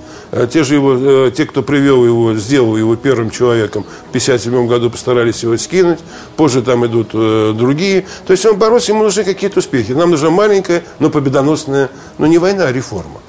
Те 0.53 0.63
же 0.63 0.75
его, 0.75 0.95
э, 1.29 1.33
те, 1.35 1.47
кто 1.47 1.63
привел 1.63 2.05
его, 2.05 2.35
сделал 2.35 2.77
его 2.77 2.97
первым 2.97 3.31
человеком, 3.31 3.85
в 3.85 4.09
1957 4.11 4.67
году 4.67 4.91
постарались 4.91 5.43
его 5.43 5.57
скинуть, 5.57 6.01
позже 6.37 6.61
там 6.61 6.85
идут 6.85 7.11
э, 7.15 7.55
другие. 7.57 8.05
То 8.27 8.33
есть 8.33 8.45
он 8.45 8.59
боролся, 8.59 8.93
ему 8.93 9.05
нужны 9.05 9.25
какие-то 9.25 9.61
успехи. 9.61 9.93
Нам 9.93 10.11
нужна 10.11 10.29
маленькая, 10.29 10.83
но 10.99 11.09
победоносная, 11.09 11.89
но 12.19 12.27
не 12.27 12.37
война, 12.37 12.65
а 12.65 12.73
реформа. 12.73 13.21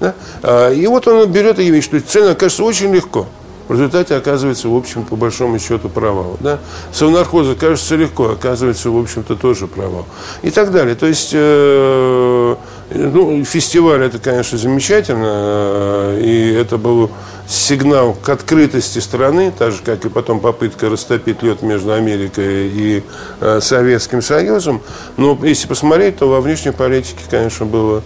Да? 0.00 0.72
И 0.72 0.86
вот 0.86 1.06
он 1.06 1.30
берет 1.30 1.58
и 1.58 1.70
видит, 1.70 1.84
что 1.84 2.00
цены 2.00 2.30
окажется 2.30 2.64
очень 2.64 2.92
легко. 2.92 3.26
В 3.68 3.72
результате 3.72 4.14
оказывается, 4.14 4.68
в 4.68 4.76
общем, 4.76 5.04
по 5.04 5.14
большому 5.14 5.58
счету, 5.58 5.90
провал. 5.90 6.38
Да? 6.40 6.58
Совнархоза 6.90 7.54
кажется 7.54 7.96
легко, 7.96 8.30
оказывается, 8.30 8.90
в 8.90 8.98
общем-то, 8.98 9.36
тоже 9.36 9.66
провал. 9.66 10.06
И 10.42 10.50
так 10.50 10.72
далее. 10.72 10.94
То 10.94 11.06
есть, 11.06 11.30
э, 11.34 12.56
ну, 12.90 13.44
фестиваль 13.44 14.02
это, 14.02 14.18
конечно, 14.18 14.56
замечательно, 14.56 15.26
э, 15.28 16.20
и 16.24 16.54
это 16.54 16.78
был 16.78 17.10
сигнал 17.46 18.14
к 18.14 18.28
открытости 18.30 19.00
страны, 19.00 19.52
так 19.56 19.72
же, 19.72 19.78
как 19.84 20.04
и 20.06 20.08
потом 20.08 20.40
попытка 20.40 20.88
растопить 20.88 21.42
лед 21.42 21.60
между 21.60 21.92
Америкой 21.92 22.68
и 22.68 23.04
э, 23.40 23.60
Советским 23.60 24.22
Союзом. 24.22 24.80
Но 25.18 25.38
если 25.42 25.68
посмотреть, 25.68 26.16
то 26.16 26.28
во 26.28 26.40
внешней 26.40 26.72
политике, 26.72 27.20
конечно, 27.28 27.66
было 27.66 28.02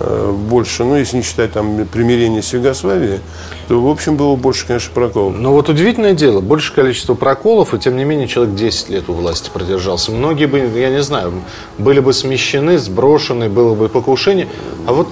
больше, 0.00 0.84
ну, 0.84 0.96
если 0.96 1.18
не 1.18 1.22
считать 1.22 1.52
там 1.52 1.86
примирение 1.86 2.42
с 2.42 2.52
Югославией, 2.52 3.20
то, 3.66 3.80
в 3.80 3.88
общем, 3.88 4.16
было 4.16 4.36
больше, 4.36 4.66
конечно, 4.66 4.92
проколов. 4.94 5.34
Но 5.36 5.52
вот 5.52 5.68
удивительное 5.68 6.14
дело, 6.14 6.40
большее 6.40 6.76
количество 6.76 7.14
проколов, 7.14 7.74
и 7.74 7.78
тем 7.78 7.96
не 7.96 8.04
менее 8.04 8.28
человек 8.28 8.54
10 8.54 8.88
лет 8.90 9.08
у 9.08 9.12
власти 9.12 9.50
продержался. 9.52 10.12
Многие 10.12 10.46
бы, 10.46 10.58
я 10.58 10.90
не 10.90 11.02
знаю, 11.02 11.32
были 11.78 12.00
бы 12.00 12.12
смещены, 12.12 12.78
сброшены, 12.78 13.48
было 13.48 13.74
бы 13.74 13.88
покушение. 13.88 14.48
А 14.86 14.92
вот 14.92 15.08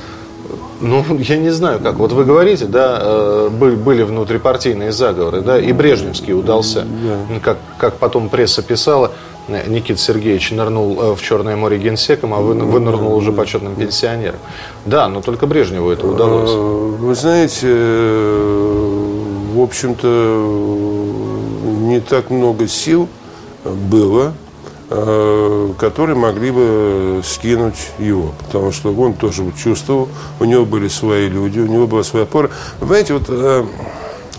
ну, 0.81 1.05
я 1.19 1.37
не 1.37 1.50
знаю 1.50 1.81
как. 1.81 1.97
Вот 1.97 2.12
вы 2.12 2.25
говорите, 2.25 2.66
да, 2.66 2.99
э, 3.00 3.49
были 3.50 4.02
внутрипартийные 4.02 4.93
заговоры, 4.93 5.40
да, 5.40 5.59
и 5.59 5.73
Брежневский 5.73 6.33
удался. 6.33 6.85
Да. 6.85 7.40
Как, 7.40 7.59
как 7.78 7.95
потом 7.97 8.28
пресса 8.28 8.62
писала, 8.62 9.12
Никита 9.48 10.00
Сергеевич 10.00 10.50
нырнул 10.50 11.00
э, 11.00 11.14
в 11.14 11.22
Черное 11.22 11.56
море 11.56 11.78
генсеком, 11.78 12.34
а 12.34 12.38
вынырнул 12.38 13.14
уже 13.14 13.32
почетным 13.32 13.76
пенсионером. 13.76 14.40
Да, 14.84 15.08
но 15.08 15.22
только 15.22 15.46
Брежневу 15.46 15.90
это 15.90 16.06
удалось. 16.06 16.50
Э, 16.52 16.96
вы 16.98 17.14
знаете, 17.14 17.66
э, 17.68 18.96
в 19.54 19.60
общем-то, 19.60 20.08
не 21.82 22.00
так 22.00 22.30
много 22.30 22.66
сил 22.66 23.08
было, 23.64 24.34
которые 24.88 26.16
могли 26.16 26.52
бы 26.52 27.20
скинуть 27.24 27.90
его, 27.98 28.32
потому 28.46 28.70
что 28.70 28.94
он 28.94 29.14
тоже 29.14 29.42
чувствовал, 29.60 30.08
у 30.38 30.44
него 30.44 30.64
были 30.64 30.86
свои 30.86 31.28
люди, 31.28 31.58
у 31.58 31.66
него 31.66 31.88
была 31.88 32.04
своя 32.04 32.24
опора. 32.24 32.50
Вы 32.80 32.86
знаете, 32.86 33.14
вот 33.14 33.28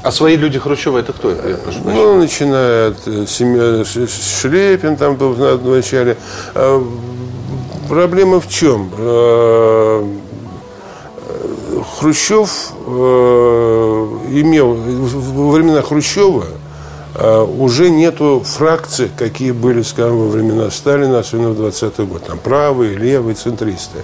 а 0.08 0.12
свои 0.12 0.38
люди 0.38 0.58
Хрущева 0.58 1.00
это 1.00 1.12
кто? 1.12 1.32
Я 1.32 1.58
ну, 1.84 2.18
начиная 2.18 2.92
от 2.92 3.08
э, 3.08 3.26
семья 3.28 3.84
Шлепин 3.84 4.96
там 4.96 5.18
был 5.18 5.34
в 5.34 5.70
начале. 5.70 6.16
А 6.56 6.82
проблема 7.90 8.40
в 8.40 8.48
чем? 8.48 8.90
А, 8.98 10.08
Хрущев 12.00 12.72
э, 12.86 14.08
имел 14.30 14.76
во 14.76 15.52
времена 15.52 15.82
Хрущева 15.82 16.46
уже 17.58 17.90
нету 17.90 18.44
фракций, 18.46 19.10
какие 19.18 19.50
были, 19.50 19.82
скажем, 19.82 20.20
во 20.20 20.28
времена 20.28 20.70
Сталина, 20.70 21.20
особенно 21.20 21.50
в 21.50 21.60
20-й 21.60 22.06
год. 22.06 22.24
Там 22.26 22.38
правые, 22.38 22.96
левые, 22.96 23.34
центристы. 23.34 24.04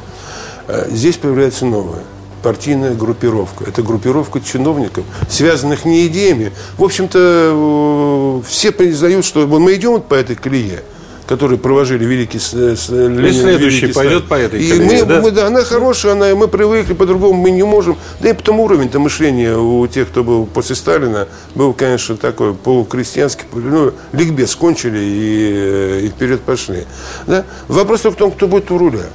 Здесь 0.89 1.17
появляется 1.17 1.65
новое 1.67 2.01
партийная 2.43 2.93
группировка. 2.93 3.63
Это 3.65 3.81
группировка 3.81 4.41
чиновников, 4.41 5.05
связанных 5.29 5.85
не 5.85 6.07
идеями. 6.07 6.51
В 6.77 6.83
общем-то, 6.83 8.41
э, 8.43 8.47
все 8.47 8.71
признают, 8.71 9.25
что 9.25 9.47
мы 9.47 9.73
идем 9.75 10.01
по 10.01 10.13
этой 10.13 10.35
колее 10.35 10.83
которые 11.25 11.57
провожили 11.57 12.03
великий 12.03 12.39
Ленин, 12.53 13.25
И 13.25 13.31
следующий 13.31 13.79
великий 13.79 13.93
пойдет 13.93 14.27
по 14.27 14.35
этой 14.35 14.61
и 14.61 14.73
мы, 14.73 15.03
да? 15.03 15.21
Мы, 15.21 15.31
да, 15.31 15.47
она 15.47 15.63
хорошая, 15.63 16.11
она, 16.13 16.35
мы 16.35 16.47
привыкли, 16.47 16.93
по-другому 16.93 17.33
мы 17.33 17.51
не 17.51 17.63
можем. 17.63 17.97
Да 18.19 18.29
и 18.29 18.33
потом 18.33 18.59
уровень-то 18.59 18.99
мышления 18.99 19.57
у 19.57 19.87
тех, 19.87 20.09
кто 20.09 20.23
был 20.23 20.45
после 20.45 20.75
Сталина, 20.75 21.27
был, 21.55 21.73
конечно, 21.73 22.17
такой 22.17 22.53
полукрестьянский. 22.53 23.45
Ну, 23.53 23.93
ликбез 24.11 24.55
кончили 24.55 24.99
и, 24.99 25.51
э, 25.53 25.99
и 26.03 26.09
вперед 26.09 26.41
пошли. 26.41 26.83
Да? 27.25 27.45
Вопрос 27.67 28.01
только 28.01 28.15
в 28.15 28.19
том, 28.19 28.31
кто 28.31 28.47
будет 28.47 28.69
у 28.71 28.77
руля. 28.77 29.05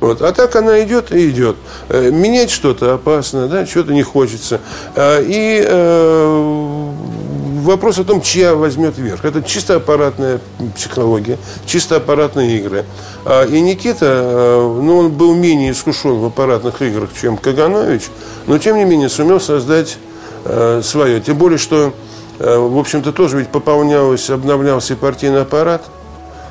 Вот. 0.00 0.22
А 0.22 0.32
так 0.32 0.56
она 0.56 0.82
идет 0.82 1.12
и 1.12 1.28
идет. 1.28 1.56
Э, 1.88 2.10
менять 2.10 2.50
что-то 2.50 2.94
опасно, 2.94 3.48
да, 3.48 3.66
что-то 3.66 3.92
не 3.92 4.02
хочется. 4.02 4.60
А, 4.96 5.20
и 5.20 5.62
э, 5.64 6.90
вопрос 7.62 7.98
о 7.98 8.04
том, 8.04 8.22
чья 8.22 8.54
возьмет 8.54 8.96
верх. 8.96 9.24
Это 9.24 9.42
чисто 9.42 9.76
аппаратная 9.76 10.40
психология, 10.74 11.38
чисто 11.66 11.96
аппаратные 11.96 12.58
игры. 12.58 12.86
А, 13.26 13.44
и 13.44 13.60
Никита, 13.60 14.06
э, 14.06 14.78
ну, 14.82 14.98
он 14.98 15.10
был 15.10 15.34
менее 15.34 15.72
искушен 15.72 16.18
в 16.18 16.24
аппаратных 16.24 16.80
играх, 16.80 17.10
чем 17.20 17.36
Каганович, 17.36 18.04
но, 18.46 18.58
тем 18.58 18.76
не 18.76 18.84
менее, 18.84 19.08
сумел 19.08 19.40
создать 19.40 19.98
свое. 20.82 21.20
Тем 21.20 21.36
более, 21.36 21.58
что, 21.58 21.92
в 22.38 22.78
общем-то, 22.78 23.12
тоже 23.12 23.36
ведь 23.36 23.48
пополнялся, 23.48 24.32
обновлялся 24.32 24.94
и 24.94 24.96
партийный 24.96 25.42
аппарат– 25.42 25.82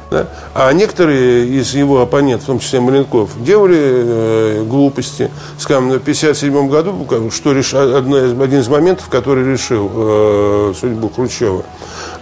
да? 0.09 0.27
А 0.55 0.71
некоторые 0.73 1.47
из 1.47 1.73
его 1.75 2.01
оппонентов, 2.01 2.43
в 2.43 2.47
том 2.47 2.59
числе 2.59 2.79
Маленков, 2.79 3.29
делали 3.43 3.77
э, 3.79 4.63
глупости. 4.63 5.29
Скажем, 5.59 5.89
в 5.89 5.95
1957 5.95 6.69
году, 6.69 7.29
что 7.31 7.53
реш... 7.53 7.73
одно 7.73 8.17
из, 8.17 8.39
один 8.39 8.59
из 8.59 8.67
моментов, 8.67 9.07
который 9.09 9.45
решил 9.45 9.89
э, 9.93 10.73
судьбу 10.79 11.09
Хрущева. 11.09 11.63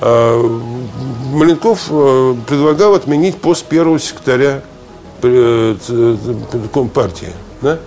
Э, 0.01 0.59
Маленков 1.31 1.85
э, 1.89 2.35
предлагал 2.47 2.93
отменить 2.93 3.37
пост 3.37 3.65
первого 3.65 3.99
секретаря 3.99 4.61
э, 5.21 5.75
партии. 6.93 7.31
Да? 7.61 7.79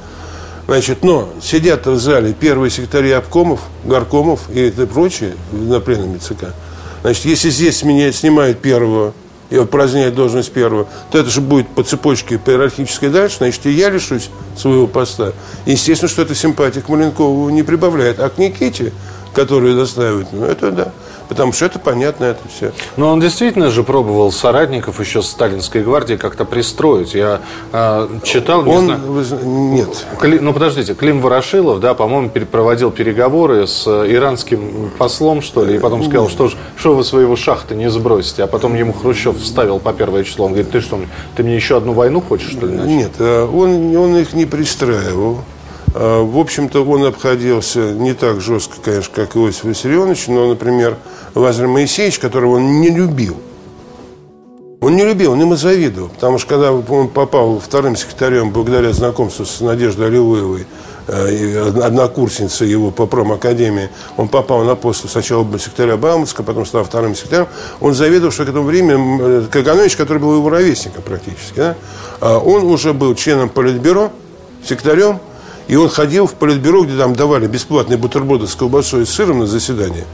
Значит, 0.67 1.03
но 1.05 1.29
сидят 1.43 1.87
в 1.87 1.99
зале 1.99 2.33
первые 2.33 2.71
секретари 2.71 3.11
обкомов, 3.11 3.61
горкомов 3.85 4.49
и 4.51 4.71
прочие 4.71 5.35
на 5.53 5.81
пленуме 5.81 6.19
ЦК. 6.19 6.55
Значит, 7.03 7.25
если 7.25 7.51
здесь 7.51 7.83
меня 7.83 8.13
снимают 8.13 8.61
первого 8.61 9.13
и 9.51 9.59
упраздняет 9.59 10.15
должность 10.15 10.53
первого, 10.53 10.87
то 11.11 11.19
это 11.19 11.29
же 11.29 11.41
будет 11.41 11.69
по 11.69 11.83
цепочке 11.83 12.39
по 12.39 12.51
иерархической 12.51 13.11
дальше, 13.11 13.39
значит, 13.39 13.67
и 13.67 13.71
я 13.71 13.91
лишусь 13.91 14.31
своего 14.57 14.87
поста. 14.87 15.33
Естественно, 15.67 16.09
что 16.09 16.23
это 16.23 16.35
к 16.81 16.89
Маленкову 16.89 17.51
не 17.51 17.63
прибавляет. 17.63 18.21
А 18.21 18.31
к 18.31 18.39
Никите, 18.39 18.93
который 19.35 19.75
достаивает, 19.75 20.29
ну, 20.33 20.45
это 20.45 20.71
да. 20.71 20.93
Потому 21.31 21.53
что 21.53 21.65
это 21.67 21.79
понятно, 21.79 22.25
это 22.25 22.41
все. 22.53 22.73
Но 22.97 23.13
он 23.13 23.21
действительно 23.21 23.71
же 23.71 23.85
пробовал 23.85 24.33
соратников 24.33 24.99
еще 24.99 25.23
с 25.23 25.29
сталинской 25.29 25.85
гвардии 25.85 26.17
как-то 26.17 26.45
пристроить. 26.45 27.15
Я 27.15 27.41
э, 27.73 28.09
читал, 28.25 28.65
не 28.65 28.73
он, 28.75 28.85
знаю... 28.87 29.45
Нет. 29.45 30.07
Кли, 30.19 30.41
ну, 30.41 30.53
подождите, 30.53 30.95
Клим 30.95 31.21
Ворошилов, 31.21 31.79
да, 31.79 31.95
по-моему, 31.95 32.31
проводил 32.51 32.91
переговоры 32.91 33.69
с 33.69 33.87
иранским 33.87 34.91
послом, 34.99 35.41
что 35.41 35.65
ли, 35.65 35.77
и 35.77 35.79
потом 35.79 36.03
сказал, 36.03 36.29
что 36.29 36.49
ж, 36.49 36.57
что 36.77 36.97
вы 36.97 37.05
своего 37.05 37.37
шахта 37.37 37.77
не 37.77 37.89
сбросите. 37.91 38.43
А 38.43 38.49
потом 38.49 38.75
ему 38.75 38.93
Хрущев 38.93 39.39
вставил 39.39 39.79
по 39.79 39.93
первое 39.93 40.25
число. 40.25 40.47
Он 40.47 40.53
говорит, 40.55 40.73
ты 40.73 40.81
что, 40.81 40.99
ты 41.37 41.45
мне 41.45 41.55
еще 41.55 41.77
одну 41.77 41.93
войну 41.93 42.21
хочешь, 42.21 42.51
что 42.51 42.67
ли, 42.67 42.73
начать? 42.73 42.89
Нет, 42.89 43.13
э, 43.21 43.45
он, 43.45 43.97
он 43.97 44.17
их 44.17 44.33
не 44.33 44.47
пристраивал. 44.47 45.45
А, 45.95 46.23
в 46.23 46.39
общем-то, 46.39 46.85
он 46.85 47.05
обходился 47.05 47.93
не 47.93 48.15
так 48.15 48.41
жестко, 48.41 48.77
конечно, 48.83 49.13
как 49.15 49.37
Иосиф 49.37 49.65
Виссарионович, 49.65 50.29
но, 50.29 50.49
например, 50.49 50.97
Лазарь 51.35 51.67
Моисеевич, 51.67 52.19
которого 52.19 52.57
он 52.57 52.81
не 52.81 52.91
любил. 52.91 53.37
Он 54.81 54.97
не 54.97 55.05
любил, 55.05 55.33
он 55.33 55.41
ему 55.41 55.57
завидовал, 55.57 56.09
потому 56.09 56.39
что 56.39 56.49
когда 56.49 56.73
он 56.73 57.09
попал 57.09 57.61
вторым 57.61 57.97
секретарем 57.97 58.51
благодаря 58.51 58.93
знакомству 58.95 59.45
с 59.45 59.61
Надеждой 59.61 60.07
Аллилуевой, 60.07 60.67
э, 61.07 61.69
однокурсницей 61.83 62.67
его 62.67 62.91
по 62.91 63.05
промакадемии, 63.05 63.91
он 64.17 64.29
попал 64.29 64.65
на 64.65 64.77
пост 64.77 65.07
сначала 65.11 65.47
секретаря 65.59 65.99
Бауманска, 65.99 66.43
потом 66.43 66.65
стал 66.65 66.85
вторым 66.85 67.15
секретарем, 67.15 67.49
он 67.81 67.93
завидовал, 67.93 68.33
что 68.33 68.47
к 68.47 68.49
этому 68.49 68.65
времени 68.65 69.19
э, 69.21 69.47
Каганович, 69.51 69.97
который 69.97 70.19
был 70.19 70.37
его 70.37 70.49
ровесником 70.49 71.03
практически, 71.03 71.57
да, 71.57 71.77
а 72.21 72.39
он 72.39 72.65
уже 72.65 72.95
был 72.95 73.15
членом 73.15 73.51
политбюро, 73.51 74.11
секретарем, 74.67 75.19
и 75.71 75.77
он 75.77 75.89
ходил 75.89 76.27
в 76.27 76.35
политбюро, 76.35 76.83
где 76.83 76.97
там 76.97 77.15
давали 77.15 77.47
бесплатные 77.47 77.97
бутерброды 77.97 78.49
с 78.49 78.57
колбасой 78.57 79.03
и 79.03 79.07
сыром 79.07 79.39
на 79.39 79.47
заседание. 79.47 80.05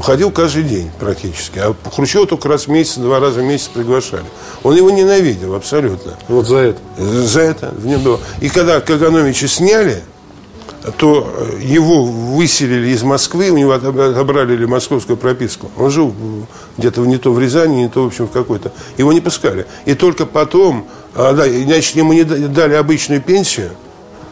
Уходил 0.00 0.32
каждый 0.32 0.64
день 0.64 0.90
практически. 0.98 1.60
А 1.60 1.76
Хрущева 1.94 2.26
только 2.26 2.48
раз 2.48 2.66
в 2.66 2.70
месяц, 2.70 2.96
два 2.96 3.20
раза 3.20 3.38
в 3.38 3.44
месяц 3.44 3.68
приглашали. 3.68 4.24
Он 4.64 4.74
его 4.74 4.90
ненавидел 4.90 5.54
абсолютно. 5.54 6.14
Вот 6.26 6.48
за 6.48 6.56
это? 6.56 6.80
За 6.98 7.40
это 7.40 7.72
в 7.78 7.86
нем 7.86 8.02
было. 8.02 8.18
И 8.40 8.48
когда 8.48 8.80
Кагановича 8.80 9.46
сняли, 9.46 10.02
то 10.98 11.32
его 11.60 12.04
выселили 12.04 12.88
из 12.88 13.04
Москвы, 13.04 13.50
у 13.50 13.56
него 13.56 13.74
отобрали 13.74 14.64
московскую 14.64 15.16
прописку. 15.16 15.70
Он 15.78 15.88
жил 15.88 16.12
где-то 16.78 17.02
не 17.02 17.18
то 17.18 17.32
в 17.32 17.38
Рязани, 17.38 17.76
не 17.76 17.88
то, 17.88 18.02
в 18.02 18.06
общем, 18.08 18.26
в 18.26 18.32
какой-то. 18.32 18.72
Его 18.98 19.12
не 19.12 19.20
пускали. 19.20 19.66
И 19.84 19.94
только 19.94 20.26
потом, 20.26 20.88
а, 21.14 21.32
да, 21.32 21.44
значит, 21.48 21.94
ему 21.94 22.12
не 22.12 22.24
дали 22.24 22.74
обычную 22.74 23.22
пенсию– 23.22 23.70
Э, 23.85 23.85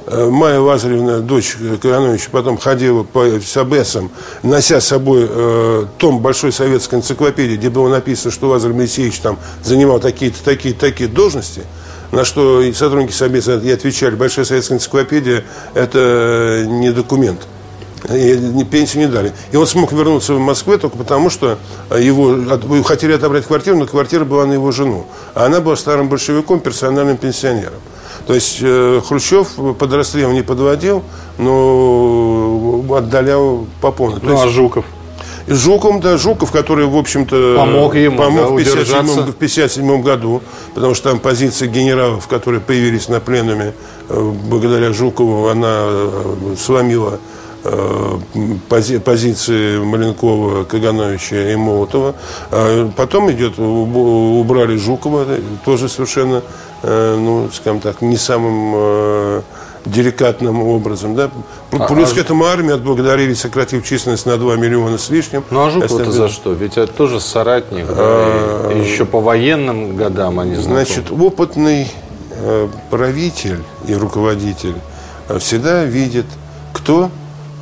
Майя 0.07 0.61
Лазаревна, 0.61 1.21
дочь 1.21 1.57
Кагановича, 1.81 2.29
потом 2.31 2.59
ходила 2.59 3.05
по 3.05 3.41
Сабесам, 3.41 4.11
нося 4.43 4.81
с 4.81 4.87
собой 4.89 5.27
э, 5.29 5.87
том 5.97 6.21
большой 6.21 6.53
советской 6.53 6.97
энциклопедии, 6.97 7.57
где 7.57 7.71
было 7.71 7.89
написано, 7.89 8.31
что 8.31 8.49
Лазарь 8.49 8.73
Моисеевич 8.73 9.19
там 9.21 9.39
занимал 9.63 10.01
такие-то, 10.01 10.45
такие-то, 10.45 10.81
такие 10.81 11.09
должности, 11.09 11.63
на 12.13 12.25
что 12.25 12.61
и 12.61 12.73
сотрудники 12.73 13.13
Собеса 13.13 13.57
и 13.57 13.71
отвечали, 13.71 14.15
большая 14.15 14.45
советская 14.45 14.77
энциклопедия– 14.77 15.45
это 15.75 16.67
не 16.69 16.93
документ. 16.93 17.41
И 18.13 18.65
пенсию 18.71 19.07
не 19.07 19.09
дали. 19.09 19.33
И 19.51 19.57
он 19.57 19.67
смог 19.67 19.91
вернуться 19.93 20.35
в 20.35 20.39
Москву 20.39 20.77
только 20.77 20.99
потому, 20.99 21.31
что 21.31 21.59
его 21.91 22.83
хотели 22.83 23.13
отобрать 23.15 23.47
квартиру, 23.47 23.79
но 23.79 23.87
квартира 23.87 24.27
была 24.27 24.45
на 24.45 24.53
его 24.53 24.71
жену. 24.73 25.07
А 25.33 25.47
она 25.47 25.63
была 25.63 25.75
старым 25.75 26.11
большевиком, 26.11 26.61
персональным 26.61 27.17
пенсионером. 27.17 27.81
То 28.27 28.35
есть 28.35 28.59
э, 28.63 29.01
Хрущев 29.07 29.49
под 29.79 29.93
расстрел 29.93 30.33
не 30.33 30.43
подводил, 30.43 31.03
но 31.39 32.85
отдалял 32.97 33.67
по 33.81 33.91
полной. 33.93 34.21
Ну, 34.23 34.41
а 34.41 34.49
Жуков? 34.49 34.85
Жуком, 35.47 36.01
да, 36.01 36.17
Жуков, 36.17 36.51
который, 36.51 36.87
в 36.87 36.97
общем-то, 36.97 37.57
помог 37.57 37.97
ему 37.97 38.17
помог 38.17 38.49
да, 38.49 38.55
в 38.55 38.57
57 38.57 39.07
в 39.27 39.33
57 39.35 40.03
году, 40.03 40.41
потому 40.75 40.95
что 40.95 41.11
там 41.11 41.19
позиции 41.19 41.67
генералов, 41.67 42.27
которые 42.29 42.61
появились 42.61 43.09
на 43.09 43.21
пленуме, 43.21 43.75
э, 44.09 44.33
благодаря 44.49 44.93
Жукову, 44.93 45.49
она 45.49 45.85
э, 45.87 46.55
сломила 46.59 47.19
пози, 48.69 48.99
позиции 48.99 49.79
Маленкова, 49.79 50.65
Кагановича 50.65 51.53
и 51.53 51.57
Молотова. 51.57 52.15
А 52.51 52.91
потом 52.97 53.31
идет, 53.33 53.59
убрали 53.59 54.77
Жукова, 54.77 55.27
тоже 55.65 55.89
совершенно, 55.89 56.43
ну, 56.87 57.49
скажем 57.53 57.81
так, 57.81 58.03
не 58.03 58.17
самым 58.17 59.43
деликатным 59.85 60.63
образом. 60.63 61.15
Да? 61.15 61.31
А, 61.73 61.87
Плюс 61.87 62.13
а, 62.13 62.15
к 62.15 62.19
этому 62.19 62.45
армию 62.45 62.75
отблагодарили, 62.75 63.35
сократив 63.35 63.87
численность 63.87 64.27
на 64.27 64.37
2 64.37 64.57
миллиона 64.57 64.99
с 64.99 65.11
лишним. 65.11 65.45
Ну 65.51 65.65
а 65.65 65.71
Жуков-то 65.71 66.11
за 66.11 66.29
что? 66.29 66.53
Ведь 66.53 66.77
это 66.79 66.93
тоже 66.93 67.21
соратник. 67.21 67.87
А, 67.89 68.73
и 68.73 68.81
еще 68.81 69.05
по 69.05 69.21
военным 69.21 69.97
годам 69.97 70.41
они 70.41 70.55
знакомы. 70.55 70.85
Значит, 70.85 71.11
опытный 71.11 71.91
э, 72.31 72.69
правитель 72.91 73.63
и 73.87 73.95
руководитель 73.95 74.77
э, 75.29 75.39
всегда 75.39 75.85
видит, 75.85 76.27
кто 76.73 77.11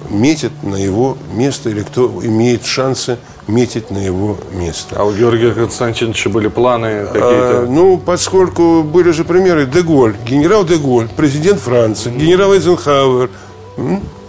метит 0.09 0.53
на 0.63 0.77
его 0.77 1.17
место 1.33 1.71
или 1.71 1.83
кто 1.83 2.21
имеет 2.23 2.65
шансы 2.65 3.19
метить 3.47 3.91
на 3.91 3.99
его 3.99 4.37
место. 4.53 4.97
А 4.99 5.05
у 5.05 5.13
Георгия 5.13 5.53
Константиновича 5.53 6.31
были 6.31 6.49
планы 6.49 7.07
какие-то? 7.07 7.63
А, 7.63 7.67
ну, 7.69 7.99
поскольку 7.99 8.83
были 8.83 9.11
же 9.11 9.25
примеры 9.25 9.67
Деголь, 9.67 10.17
генерал 10.25 10.65
Деголь, 10.65 11.09
президент 11.17 11.61
Франции, 11.61 12.11
генерал 12.11 12.55
Эйзенхауэр, 12.55 13.31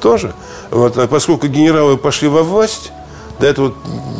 тоже. 0.02 0.34
Вот, 0.72 0.98
а 0.98 1.08
поскольку 1.08 1.48
генералы 1.48 1.98
пошли 1.98 2.28
во 2.28 2.44
власть, 2.44 2.92
до 3.40 3.48
этого 3.48 3.74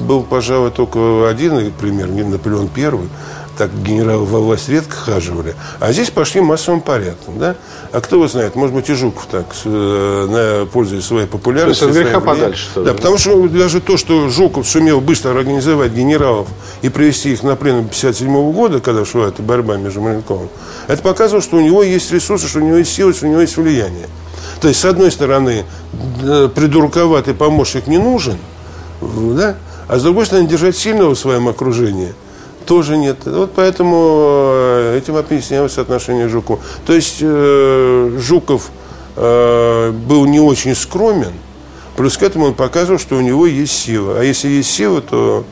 был, 0.08 0.24
пожалуй, 0.24 0.72
только 0.72 1.28
один 1.30 1.72
пример, 1.72 2.08
Наполеон 2.08 2.68
Первый, 2.68 3.10
так 3.58 3.72
генералы 3.84 4.26
во 4.26 4.40
власть 4.40 4.70
редко 4.70 4.96
хаживали. 4.96 5.56
А 5.80 5.92
здесь 5.92 6.10
пошли 6.10 6.42
массовым 6.42 6.82
порядком. 6.82 7.38
Да? 7.38 7.56
А 7.92 8.02
кто 8.02 8.16
его 8.16 8.28
знает, 8.28 8.56
может 8.56 8.76
быть, 8.76 8.90
и 8.90 8.94
Жуков 8.94 9.28
так, 9.30 9.46
э, 9.66 10.66
пользуясь 10.72 11.06
своей 11.06 11.28
популярностью. 11.28 11.88
То 11.88 11.94
есть 11.94 12.00
от 12.00 12.06
греха 12.08 12.20
подальше. 12.20 12.70
Да, 12.76 12.82
да, 12.82 12.94
потому 12.94 13.18
что 13.18 13.48
даже 13.48 13.80
то, 13.80 13.98
что 13.98 14.30
Жуков 14.30 14.68
сумел 14.68 15.02
быстро 15.02 15.32
организовать 15.32 15.92
генералов 15.92 16.48
и 16.82 16.90
привести 16.90 17.34
их 17.34 17.44
на 17.44 17.56
пленум 17.56 17.88
57 17.88 18.52
года, 18.52 18.80
когда 18.80 19.06
шла 19.06 19.28
эта 19.28 19.42
борьба 19.44 19.78
между 19.78 20.02
Маленковым, 20.02 20.50
это 20.88 21.02
показывало, 21.04 21.42
что 21.42 21.58
у 21.58 21.62
него 21.62 21.84
есть 21.84 22.12
ресурсы, 22.12 22.48
что 22.48 22.60
у 22.60 22.64
него 22.64 22.78
есть 22.78 22.94
силы, 22.94 23.14
что 23.14 23.28
у 23.28 23.30
него 23.30 23.42
есть 23.42 23.58
влияние. 23.58 24.08
То 24.62 24.68
есть, 24.68 24.80
с 24.80 24.86
одной 24.86 25.12
стороны, 25.12 25.66
придурковатый 26.56 27.34
помощник 27.34 27.88
не 27.88 27.98
нужен, 27.98 28.38
да? 29.02 29.56
а 29.88 30.00
с 30.00 30.04
другой 30.04 30.26
стороны, 30.26 30.48
держать 30.48 30.78
сильного 30.78 31.14
в 31.14 31.20
своем 31.20 31.48
окружении– 31.48 32.14
тоже 32.66 32.98
нет. 32.98 33.18
Вот 33.26 33.52
поэтому 33.56 34.52
э, 34.54 34.98
этим 34.98 35.16
объяснялось 35.16 35.78
отношение 35.78 36.28
Жукова. 36.30 36.60
То 36.86 36.94
есть 36.94 37.18
э, 37.22 38.18
Жуков 38.20 38.72
э, 39.16 39.92
был 39.92 40.26
не 40.26 40.40
очень 40.40 40.76
скромен, 40.76 41.34
плюс 41.96 42.18
к 42.18 42.24
этому 42.24 42.46
он 42.48 42.54
показывал, 42.54 43.00
что 43.00 43.16
у 43.16 43.22
него 43.22 43.46
есть 43.46 43.74
сила. 43.74 44.20
А 44.20 44.24
если 44.24 44.50
есть 44.50 44.72
сила, 44.72 45.02
то 45.02 45.44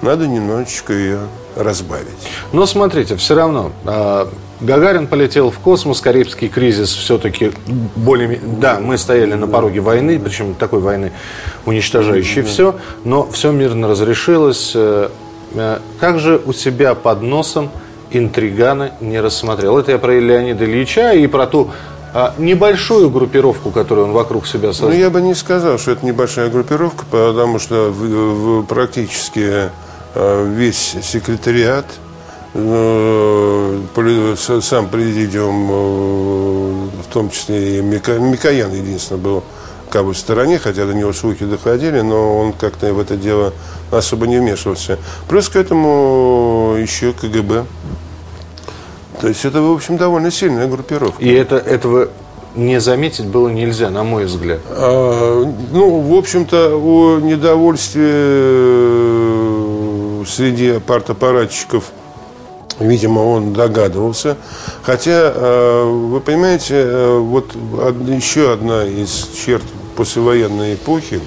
надо 0.00 0.26
немножечко 0.26 0.92
ее 0.92 1.20
разбавить. 1.56 2.08
Но 2.52 2.66
смотрите, 2.66 3.16
все 3.16 3.34
равно 3.34 3.72
э, 3.84 4.26
Гагарин 4.62 5.08
полетел 5.08 5.50
в 5.50 5.58
космос, 5.58 6.00
Карибский 6.00 6.48
кризис 6.48 6.90
все-таки 6.92 7.52
более... 7.96 8.40
Да, 8.60 8.78
мы 8.80 8.96
стояли 8.96 9.34
на 9.34 9.48
пороге 9.48 9.80
войны, 9.80 10.20
причем 10.20 10.54
такой 10.54 10.80
войны, 10.80 11.12
уничтожающей 11.66 12.42
все, 12.42 12.76
но 13.04 13.28
все 13.30 13.50
мирно 13.50 13.88
разрешилось. 13.88 14.72
Э, 15.54 15.78
как 16.00 16.18
же 16.18 16.40
у 16.44 16.52
себя 16.52 16.94
под 16.94 17.22
носом 17.22 17.70
интриганы 18.10 18.92
не 19.00 19.20
рассмотрел? 19.20 19.78
Это 19.78 19.92
я 19.92 19.98
про 19.98 20.18
Леонида 20.18 20.64
Ильича 20.64 21.12
и 21.12 21.26
про 21.26 21.46
ту 21.46 21.70
а, 22.14 22.34
небольшую 22.36 23.10
группировку, 23.10 23.70
которую 23.70 24.08
он 24.08 24.12
вокруг 24.12 24.46
себя 24.46 24.72
создал. 24.72 24.90
Ну, 24.90 24.96
я 24.96 25.08
бы 25.08 25.22
не 25.22 25.34
сказал, 25.34 25.78
что 25.78 25.92
это 25.92 26.04
небольшая 26.04 26.50
группировка, 26.50 27.04
потому 27.10 27.58
что 27.58 27.90
в, 27.90 28.60
в 28.60 28.66
практически 28.66 29.70
э, 30.14 30.46
весь 30.54 30.96
секретариат, 31.02 31.86
сам 34.60 34.88
президиум, 34.88 36.90
в 36.90 37.06
том 37.10 37.30
числе 37.30 37.78
и 37.78 37.80
Микоян, 37.80 38.74
единственное, 38.74 39.22
был 39.22 39.42
как 39.92 40.06
бы 40.06 40.14
в 40.14 40.18
стороне, 40.18 40.58
хотя 40.58 40.86
до 40.86 40.94
него 40.94 41.12
слухи 41.12 41.44
доходили, 41.44 42.00
но 42.00 42.38
он 42.38 42.54
как-то 42.54 42.94
в 42.94 42.98
это 42.98 43.16
дело 43.16 43.52
особо 43.90 44.26
не 44.26 44.38
вмешивался. 44.38 44.98
Плюс 45.28 45.50
к 45.50 45.56
этому 45.56 46.76
еще 46.80 47.12
КГБ. 47.12 47.66
То 49.20 49.28
есть 49.28 49.44
это, 49.44 49.60
в 49.60 49.70
общем, 49.70 49.98
довольно 49.98 50.30
сильная 50.30 50.66
группировка. 50.66 51.22
И 51.22 51.30
это, 51.30 51.56
этого 51.56 52.08
не 52.56 52.80
заметить 52.80 53.26
было 53.26 53.48
нельзя, 53.48 53.90
на 53.90 54.02
мой 54.02 54.24
взгляд. 54.24 54.60
А, 54.70 55.44
ну, 55.72 56.00
в 56.00 56.14
общем-то, 56.14 56.76
о 56.76 57.20
недовольстве 57.20 58.06
э, 58.06 60.24
среди 60.26 60.80
партаппаратчиков, 60.80 61.84
видимо, 62.80 63.20
он 63.20 63.52
догадывался. 63.52 64.38
Хотя, 64.82 65.32
э, 65.34 65.84
вы 65.84 66.20
понимаете, 66.20 66.74
э, 66.76 67.18
вот 67.18 67.54
еще 68.08 68.52
одна 68.52 68.84
из 68.84 69.28
черт 69.36 69.62
послевоенной 69.96 70.74
эпохи, 70.74 71.20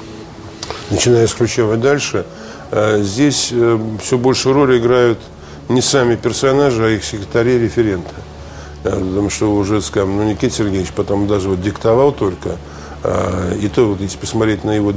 начиная 0.90 1.28
с 1.28 1.34
Хрущева 1.34 1.78
дальше, 1.78 2.26
э, 2.72 3.02
здесь 3.02 3.50
э, 3.52 3.80
все 4.02 4.18
больше 4.18 4.54
роли 4.54 4.78
играют 4.78 5.20
не 5.70 5.82
сами 5.82 6.16
персонажи, 6.16 6.86
а 6.86 6.90
их 6.90 7.04
секретари 7.04 7.58
референты. 7.60 8.16
Э, 8.84 8.92
потому 8.92 9.30
что 9.30 9.54
уже, 9.54 9.82
скажем, 9.82 10.18
ну, 10.18 10.24
Никита 10.24 10.56
Сергеевич 10.56 10.92
потом 10.96 11.28
даже 11.28 11.50
вот 11.50 11.62
диктовал 11.62 12.12
только– 12.12 12.58
и 13.60 13.68
то, 13.68 13.90
вот, 13.90 14.02
если 14.02 14.18
посмотреть 14.18 14.64
на 14.64 14.72
его, 14.72 14.94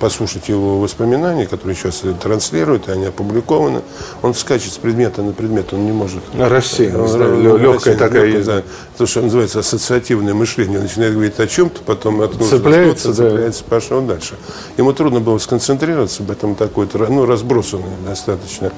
послушать 0.00 0.48
его 0.48 0.80
воспоминания, 0.80 1.46
которые 1.46 1.76
сейчас 1.76 2.02
транслируют, 2.22 2.88
они 2.88 3.06
опубликованы, 3.06 3.82
он 4.22 4.34
скачет 4.34 4.72
с 4.72 4.78
предмета 4.78 5.22
на 5.22 5.32
предмет, 5.32 5.72
он 5.72 5.86
не 5.86 5.92
может. 5.92 6.22
Рассеянность, 6.36 7.16
да, 7.18 7.26
легкая 7.26 7.96
такая 7.96 8.24
легкая, 8.26 8.62
да, 8.62 8.62
то, 8.96 9.06
что 9.06 9.22
называется 9.22 9.60
ассоциативное 9.60 10.34
мышление. 10.34 10.78
Он 10.78 10.84
начинает 10.84 11.12
говорить 11.14 11.38
о 11.38 11.46
чем-то, 11.46 11.80
потом 11.84 12.22
цепляется, 12.42 13.08
да. 13.08 13.14
цепляется, 13.14 13.64
пошел 13.64 14.00
дальше. 14.02 14.34
Ему 14.76 14.92
трудно 14.92 15.20
было 15.20 15.38
сконцентрироваться, 15.38 16.22
поэтому 16.26 16.54
такой, 16.54 16.88
ну, 16.94 17.26
разбросанный 17.26 17.84
достаточно. 18.06 18.72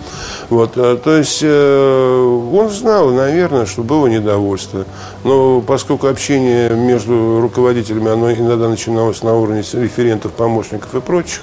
Вот, 0.50 0.72
а, 0.76 0.96
то 0.96 1.16
есть 1.16 1.40
э, 1.42 2.48
он 2.52 2.70
знал, 2.70 3.10
наверное, 3.10 3.66
что 3.66 3.82
было 3.82 4.06
недовольство. 4.06 4.84
Но 5.24 5.60
поскольку 5.60 6.06
общение 6.06 6.70
между 6.70 7.40
руководителями, 7.40 8.10
оно 8.10 8.32
иногда 8.32 8.65
когда 8.66 8.68
начиналось 8.68 9.22
на 9.22 9.35
уровне 9.35 9.62
референтов, 9.74 10.33
помощников 10.33 10.92
и 10.94 11.00
прочих, 11.00 11.42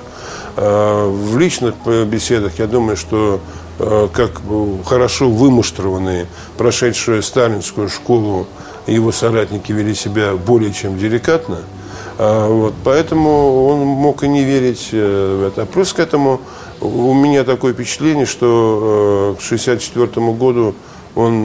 э, 0.58 1.08
в 1.08 1.38
личных 1.38 1.76
беседах, 2.06 2.60
я 2.60 2.68
думаю, 2.68 2.98
что 2.98 3.40
э, 3.80 4.10
как 4.12 4.42
хорошо 4.86 5.30
вымуштрованные, 5.30 6.28
прошедшие 6.58 7.22
сталинскую 7.22 7.88
школу, 7.88 8.46
его 8.88 9.14
соратники 9.14 9.72
вели 9.72 9.96
себя 9.96 10.34
более 10.34 10.74
чем 10.74 10.98
деликатно. 10.98 11.60
А, 12.18 12.50
вот, 12.50 12.74
поэтому 12.84 13.68
он 13.68 13.80
мог 13.80 14.24
и 14.24 14.28
не 14.28 14.44
верить 14.44 14.90
э, 14.92 15.38
в 15.40 15.48
это. 15.48 15.62
А 15.62 15.66
плюс 15.66 15.94
к 15.94 16.00
этому 16.00 16.42
у 16.82 17.14
меня 17.14 17.46
такое 17.46 17.74
впечатление, 17.74 18.26
что 18.26 19.38
к 19.40 19.44
1964 19.44 20.32
году 20.34 20.76
он 21.16 21.44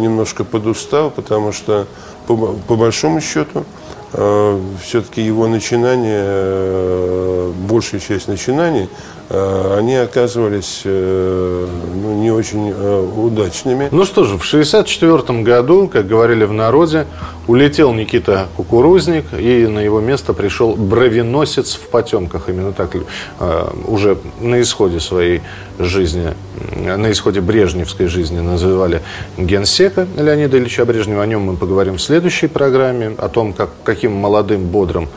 немножко 0.00 0.44
подустал, 0.44 1.10
потому 1.10 1.52
что 1.52 1.86
по, 2.26 2.36
по 2.36 2.76
большому 2.76 3.20
счету 3.20 3.64
Э, 3.64 3.79
все-таки 4.12 5.22
его 5.22 5.46
начинания, 5.46 6.24
э, 6.24 7.52
большая 7.68 8.00
часть 8.00 8.26
начинаний, 8.26 8.88
э, 9.28 9.76
они 9.78 9.94
оказывались 9.94 10.82
ну, 10.84 12.14
не 12.20 12.32
очень 12.32 12.72
удачными. 12.72 13.88
Ну 13.92 14.04
что 14.04 14.24
же, 14.24 14.36
в 14.36 14.46
1964 14.46 15.42
году, 15.42 15.88
как 15.88 16.08
говорили 16.08 16.44
в 16.44 16.52
народе, 16.52 17.06
улетел 17.50 17.92
Никита 17.92 18.48
Кукурузник, 18.56 19.24
и 19.36 19.66
на 19.66 19.80
его 19.80 20.00
место 20.00 20.32
пришел 20.32 20.76
бровеносец 20.76 21.74
в 21.74 21.88
потемках. 21.88 22.48
Именно 22.48 22.72
так 22.72 22.94
э, 22.94 23.70
уже 23.86 24.18
на 24.40 24.60
исходе 24.60 25.00
своей 25.00 25.40
жизни, 25.78 26.34
на 26.76 27.10
исходе 27.10 27.40
брежневской 27.40 28.06
жизни 28.06 28.38
называли 28.38 29.02
генсека 29.36 30.06
Леонида 30.16 30.58
Ильича 30.58 30.84
Брежнева. 30.84 31.22
О 31.22 31.26
нем 31.26 31.42
мы 31.42 31.56
поговорим 31.56 31.96
в 31.96 32.02
следующей 32.02 32.46
программе, 32.46 33.14
о 33.18 33.28
том, 33.28 33.52
как, 33.52 33.70
каким 33.82 34.12
молодым, 34.12 34.66
бодрым 34.66 35.08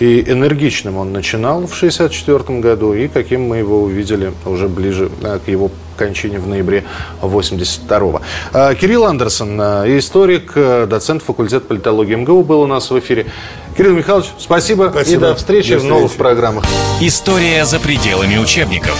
и 0.00 0.24
энергичным 0.26 0.96
он 0.96 1.12
начинал 1.12 1.66
в 1.66 1.76
1964 1.76 2.60
году, 2.60 2.94
и 2.94 3.06
каким 3.06 3.42
мы 3.42 3.58
его 3.58 3.82
увидели 3.82 4.32
уже 4.44 4.68
ближе 4.68 5.08
э, 5.22 5.38
к 5.44 5.48
его 5.48 5.70
кончине 5.96 6.38
в 6.38 6.46
ноябре 6.46 6.84
82-го. 7.22 8.20
А, 8.52 8.74
Кирилл 8.74 9.04
Андерсон, 9.04 9.60
э, 9.60 9.98
историк, 9.98 10.52
э, 10.54 10.86
доцент 10.88 11.22
факультета 11.22 11.66
политологии 11.66 12.14
МГУ, 12.14 12.42
был 12.42 12.60
у 12.60 12.66
нас 12.66 12.90
в 12.90 12.98
эфире. 12.98 13.26
Кирилл 13.76 13.94
Михайлович, 13.94 14.28
спасибо, 14.38 14.90
спасибо. 14.90 15.26
и 15.26 15.28
до 15.28 15.34
встречи, 15.34 15.70
до 15.70 15.78
встречи 15.78 15.80
в 15.80 15.84
новых 15.84 16.12
программах. 16.12 16.64
История 17.00 17.64
за 17.64 17.78
пределами 17.80 18.38
учебников. 18.38 18.98